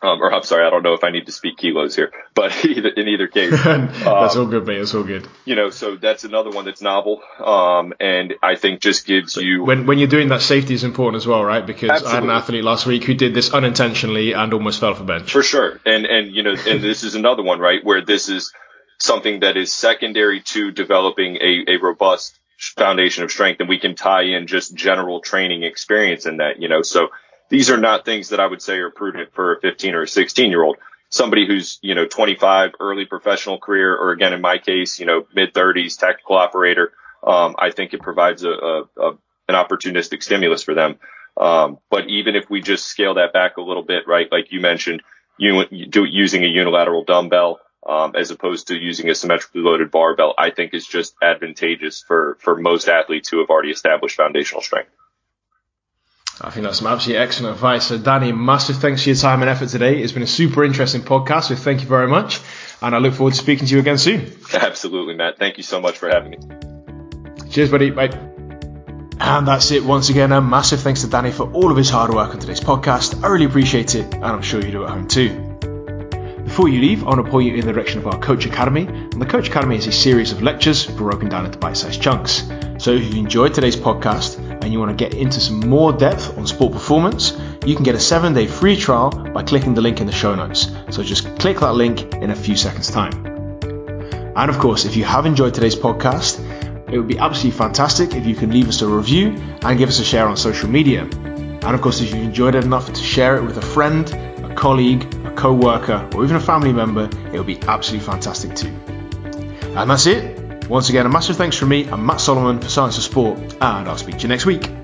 Um, 0.00 0.22
or 0.22 0.32
I'm 0.32 0.44
sorry, 0.44 0.64
I 0.64 0.70
don't 0.70 0.84
know 0.84 0.94
if 0.94 1.02
I 1.02 1.10
need 1.10 1.26
to 1.26 1.32
speak 1.32 1.56
kilos 1.56 1.96
here, 1.96 2.12
but 2.34 2.64
either, 2.64 2.88
in 2.88 3.08
either 3.08 3.26
case, 3.26 3.50
that's 3.64 4.36
um, 4.36 4.42
all 4.42 4.46
good, 4.46 4.66
man. 4.66 4.78
That's 4.78 4.94
all 4.94 5.02
good. 5.02 5.26
You 5.44 5.56
know, 5.56 5.70
so 5.70 5.96
that's 5.96 6.24
another 6.24 6.50
one 6.50 6.66
that's 6.66 6.80
novel, 6.80 7.20
um, 7.44 7.92
and 7.98 8.34
I 8.42 8.54
think 8.54 8.80
just 8.80 9.06
gives 9.06 9.32
so 9.32 9.40
you 9.40 9.64
when 9.64 9.86
when 9.86 9.98
you're 9.98 10.08
doing 10.08 10.28
that, 10.28 10.42
safety 10.42 10.74
is 10.74 10.84
important 10.84 11.20
as 11.20 11.26
well, 11.26 11.44
right? 11.44 11.66
Because 11.66 11.90
absolutely. 11.90 12.12
I 12.12 12.14
had 12.14 12.24
an 12.24 12.30
athlete 12.30 12.64
last 12.64 12.86
week 12.86 13.04
who 13.04 13.14
did 13.14 13.34
this 13.34 13.52
unintentionally 13.52 14.34
and 14.34 14.52
almost 14.54 14.78
fell 14.80 14.90
off 14.90 15.00
a 15.00 15.04
bench. 15.04 15.32
For 15.32 15.42
sure, 15.42 15.80
and 15.84 16.06
and 16.06 16.32
you 16.32 16.44
know, 16.44 16.54
and 16.54 16.80
this 16.80 17.02
is 17.02 17.16
another 17.16 17.42
one, 17.42 17.58
right, 17.58 17.84
where 17.84 18.04
this 18.04 18.28
is 18.28 18.52
something 18.98 19.40
that 19.40 19.56
is 19.56 19.72
secondary 19.72 20.40
to 20.42 20.70
developing 20.70 21.36
a, 21.36 21.64
a 21.68 21.76
robust 21.78 22.38
foundation 22.76 23.24
of 23.24 23.30
strength, 23.30 23.60
and 23.60 23.68
we 23.68 23.78
can 23.78 23.94
tie 23.94 24.22
in 24.22 24.46
just 24.46 24.74
general 24.74 25.20
training 25.20 25.62
experience 25.62 26.26
in 26.26 26.38
that, 26.38 26.60
you 26.60 26.68
know, 26.68 26.82
so 26.82 27.08
these 27.48 27.70
are 27.70 27.76
not 27.76 28.04
things 28.04 28.30
that 28.30 28.40
I 28.40 28.46
would 28.46 28.62
say 28.62 28.78
are 28.78 28.90
prudent 28.90 29.32
for 29.32 29.54
a 29.54 29.60
15 29.60 29.94
or 29.94 30.02
a 30.02 30.08
16 30.08 30.50
year 30.50 30.62
old. 30.62 30.76
Somebody 31.10 31.46
who's, 31.46 31.78
you 31.80 31.94
know, 31.94 32.06
25, 32.06 32.72
early 32.80 33.06
professional 33.06 33.58
career, 33.58 33.96
or 33.96 34.10
again, 34.12 34.34
in 34.34 34.42
my 34.42 34.58
case, 34.58 35.00
you 35.00 35.06
know, 35.06 35.26
mid 35.34 35.54
30s, 35.54 35.98
tactical 35.98 36.36
operator. 36.36 36.92
Um, 37.26 37.56
I 37.58 37.70
think 37.70 37.94
it 37.94 38.02
provides 38.02 38.44
a, 38.44 38.50
a, 38.50 38.82
a, 38.98 39.10
an 39.48 39.54
opportunistic 39.54 40.22
stimulus 40.22 40.62
for 40.62 40.74
them. 40.74 40.98
Um, 41.36 41.78
but 41.90 42.08
even 42.08 42.36
if 42.36 42.50
we 42.50 42.60
just 42.60 42.86
scale 42.86 43.14
that 43.14 43.32
back 43.32 43.56
a 43.56 43.62
little 43.62 43.82
bit, 43.82 44.06
right, 44.06 44.30
like 44.30 44.52
you 44.52 44.60
mentioned, 44.60 45.02
you, 45.38 45.64
you 45.70 45.86
do 45.86 46.04
using 46.04 46.44
a 46.44 46.48
unilateral 46.48 47.04
dumbbell, 47.04 47.60
um, 47.88 48.14
as 48.16 48.30
opposed 48.30 48.68
to 48.68 48.76
using 48.76 49.08
a 49.08 49.14
symmetrically 49.14 49.62
loaded 49.62 49.90
barbell, 49.90 50.34
I 50.36 50.50
think 50.50 50.74
is 50.74 50.86
just 50.86 51.14
advantageous 51.22 52.02
for, 52.06 52.36
for 52.40 52.56
most 52.56 52.88
athletes 52.88 53.28
who 53.30 53.38
have 53.38 53.48
already 53.48 53.70
established 53.70 54.16
foundational 54.16 54.62
strength. 54.62 54.90
I 56.40 56.50
think 56.50 56.64
that's 56.64 56.78
some 56.78 56.86
absolutely 56.86 57.20
excellent 57.20 57.56
advice. 57.56 57.86
So, 57.86 57.98
Danny, 57.98 58.30
massive 58.30 58.76
thanks 58.76 59.02
for 59.02 59.08
your 59.08 59.16
time 59.16 59.40
and 59.40 59.50
effort 59.50 59.70
today. 59.70 60.00
It's 60.00 60.12
been 60.12 60.22
a 60.22 60.26
super 60.26 60.64
interesting 60.64 61.00
podcast, 61.00 61.44
so 61.44 61.56
thank 61.56 61.80
you 61.80 61.88
very 61.88 62.06
much. 62.06 62.40
And 62.80 62.94
I 62.94 62.98
look 62.98 63.14
forward 63.14 63.32
to 63.32 63.38
speaking 63.38 63.66
to 63.66 63.74
you 63.74 63.80
again 63.80 63.98
soon. 63.98 64.32
Absolutely, 64.54 65.14
Matt. 65.14 65.38
Thank 65.38 65.56
you 65.56 65.64
so 65.64 65.80
much 65.80 65.98
for 65.98 66.08
having 66.08 66.30
me. 66.30 66.38
Cheers, 67.50 67.72
buddy. 67.72 67.90
Bye. 67.90 68.10
And 69.20 69.48
that's 69.48 69.72
it 69.72 69.84
once 69.84 70.10
again. 70.10 70.30
A 70.30 70.40
massive 70.40 70.80
thanks 70.80 71.00
to 71.00 71.08
Danny 71.08 71.32
for 71.32 71.50
all 71.52 71.72
of 71.72 71.76
his 71.76 71.90
hard 71.90 72.14
work 72.14 72.30
on 72.30 72.38
today's 72.38 72.60
podcast. 72.60 73.24
I 73.24 73.28
really 73.28 73.46
appreciate 73.46 73.96
it, 73.96 74.14
and 74.14 74.24
I'm 74.24 74.42
sure 74.42 74.64
you 74.64 74.70
do 74.70 74.84
at 74.84 74.90
home 74.90 75.08
too. 75.08 75.30
Before 76.44 76.68
you 76.68 76.80
leave, 76.80 77.02
I 77.02 77.08
want 77.08 77.26
to 77.26 77.30
point 77.30 77.48
you 77.48 77.54
in 77.54 77.66
the 77.66 77.72
direction 77.72 77.98
of 77.98 78.06
our 78.06 78.18
Coach 78.18 78.46
Academy. 78.46 78.86
And 78.86 79.20
the 79.20 79.26
Coach 79.26 79.48
Academy 79.48 79.76
is 79.76 79.88
a 79.88 79.92
series 79.92 80.30
of 80.30 80.40
lectures 80.40 80.86
broken 80.86 81.28
down 81.28 81.46
into 81.46 81.58
bite 81.58 81.76
sized 81.76 82.00
chunks. 82.00 82.48
So 82.78 82.92
if 82.92 83.12
you 83.12 83.18
enjoyed 83.18 83.54
today's 83.54 83.76
podcast 83.76 84.47
and 84.62 84.72
you 84.72 84.78
want 84.78 84.96
to 84.96 84.96
get 84.96 85.14
into 85.14 85.40
some 85.40 85.60
more 85.60 85.92
depth 85.92 86.36
on 86.36 86.46
sport 86.46 86.72
performance, 86.72 87.38
you 87.64 87.74
can 87.74 87.84
get 87.84 87.94
a 87.94 88.00
seven 88.00 88.34
day 88.34 88.46
free 88.46 88.76
trial 88.76 89.10
by 89.10 89.42
clicking 89.42 89.74
the 89.74 89.80
link 89.80 90.00
in 90.00 90.06
the 90.06 90.12
show 90.12 90.34
notes. 90.34 90.70
So 90.90 91.02
just 91.02 91.38
click 91.38 91.60
that 91.60 91.74
link 91.74 92.14
in 92.14 92.30
a 92.30 92.36
few 92.36 92.56
seconds' 92.56 92.90
time. 92.90 93.12
And 94.36 94.50
of 94.50 94.58
course, 94.58 94.84
if 94.84 94.96
you 94.96 95.04
have 95.04 95.26
enjoyed 95.26 95.54
today's 95.54 95.76
podcast, 95.76 96.38
it 96.92 96.96
would 96.96 97.08
be 97.08 97.18
absolutely 97.18 97.58
fantastic 97.58 98.14
if 98.14 98.24
you 98.26 98.34
can 98.34 98.50
leave 98.50 98.68
us 98.68 98.82
a 98.82 98.88
review 98.88 99.36
and 99.62 99.78
give 99.78 99.88
us 99.88 99.98
a 99.98 100.04
share 100.04 100.26
on 100.26 100.36
social 100.36 100.68
media. 100.68 101.02
And 101.02 101.74
of 101.74 101.80
course, 101.82 102.00
if 102.00 102.14
you 102.14 102.20
enjoyed 102.20 102.54
it 102.54 102.64
enough 102.64 102.86
to 102.86 103.02
share 103.02 103.36
it 103.36 103.42
with 103.42 103.58
a 103.58 103.62
friend, 103.62 104.08
a 104.44 104.54
colleague, 104.54 105.02
a 105.26 105.34
co 105.34 105.52
worker, 105.52 106.08
or 106.14 106.24
even 106.24 106.36
a 106.36 106.40
family 106.40 106.72
member, 106.72 107.10
it 107.32 107.38
would 107.38 107.46
be 107.46 107.60
absolutely 107.62 108.06
fantastic 108.06 108.54
too. 108.54 108.68
And 109.74 109.90
that's 109.90 110.06
it. 110.06 110.37
Once 110.68 110.90
again, 110.90 111.06
a 111.06 111.08
massive 111.08 111.36
thanks 111.36 111.56
from 111.56 111.70
me 111.70 111.84
and 111.84 112.04
Matt 112.04 112.20
Solomon 112.20 112.60
for 112.60 112.68
Science 112.68 112.98
of 112.98 113.02
Sport, 113.02 113.38
and 113.38 113.88
I'll 113.88 113.96
speak 113.96 114.16
to 114.16 114.22
you 114.22 114.28
next 114.28 114.44
week. 114.44 114.77